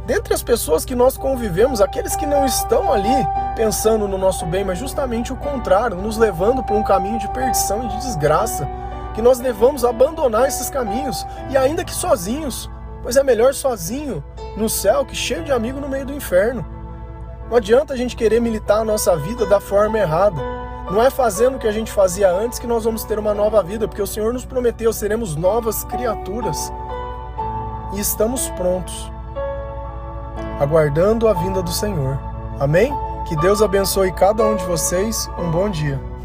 dentre 0.07 0.33
as 0.33 0.43
pessoas 0.43 0.85
que 0.85 0.95
nós 0.95 1.17
convivemos, 1.17 1.81
aqueles 1.81 2.15
que 2.15 2.27
não 2.27 2.45
estão 2.45 2.93
ali 2.93 3.27
pensando 3.57 4.07
no 4.07 4.19
nosso 4.19 4.47
bem, 4.47 4.63
mas 4.63 4.79
justamente 4.79 5.33
o 5.33 5.37
contrário, 5.37 5.97
nos 5.97 6.17
levando 6.17 6.63
para 6.63 6.77
um 6.77 6.85
caminho 6.85 7.19
de 7.19 7.29
perdição 7.31 7.85
e 7.85 7.89
de 7.89 7.97
desgraça, 7.97 8.69
que 9.15 9.23
nós 9.23 9.39
devamos 9.39 9.85
abandonar 9.85 10.47
esses 10.47 10.69
caminhos. 10.69 11.27
E 11.51 11.57
ainda 11.57 11.83
que 11.83 11.93
sozinhos, 11.93 12.71
pois 13.03 13.17
é 13.17 13.23
melhor 13.25 13.55
sozinho 13.55 14.23
no 14.57 14.69
céu 14.69 15.05
que 15.05 15.17
cheio 15.17 15.43
de 15.43 15.51
amigo 15.51 15.81
no 15.81 15.89
meio 15.89 16.05
do 16.05 16.13
inferno. 16.13 16.76
Não 17.49 17.57
adianta 17.57 17.95
a 17.95 17.97
gente 17.97 18.17
querer 18.17 18.41
militar 18.41 18.81
a 18.81 18.85
nossa 18.85 19.17
vida 19.17 19.47
da 19.47 19.61
forma 19.61 19.99
errada. 19.99 20.41
Não 20.91 21.03
é 21.03 21.11
fazendo 21.11 21.57
o 21.57 21.59
que 21.59 21.67
a 21.67 21.73
gente 21.73 21.91
fazia 21.91 22.31
antes 22.31 22.59
que 22.59 22.67
nós 22.67 22.85
vamos 22.85 23.05
ter 23.05 23.19
uma 23.19 23.35
nova 23.35 23.63
vida, 23.63 23.87
porque 23.87 24.03
o 24.03 24.07
Senhor 24.07 24.33
nos 24.33 24.45
prometeu 24.45 24.93
seremos 24.93 25.37
novas 25.37 25.85
criaturas. 25.85 26.73
E 27.95 28.01
estamos 28.01 28.49
prontos 28.51 29.11
aguardando 30.61 31.29
a 31.29 31.35
vinda 31.35 31.63
do 31.63 31.71
Senhor. 31.71 32.19
Amém? 32.59 32.93
Que 33.29 33.37
Deus 33.37 33.61
abençoe 33.61 34.13
cada 34.13 34.45
um 34.45 34.57
de 34.57 34.65
vocês. 34.65 35.29
Um 35.39 35.51
bom 35.51 35.69
dia. 35.69 36.16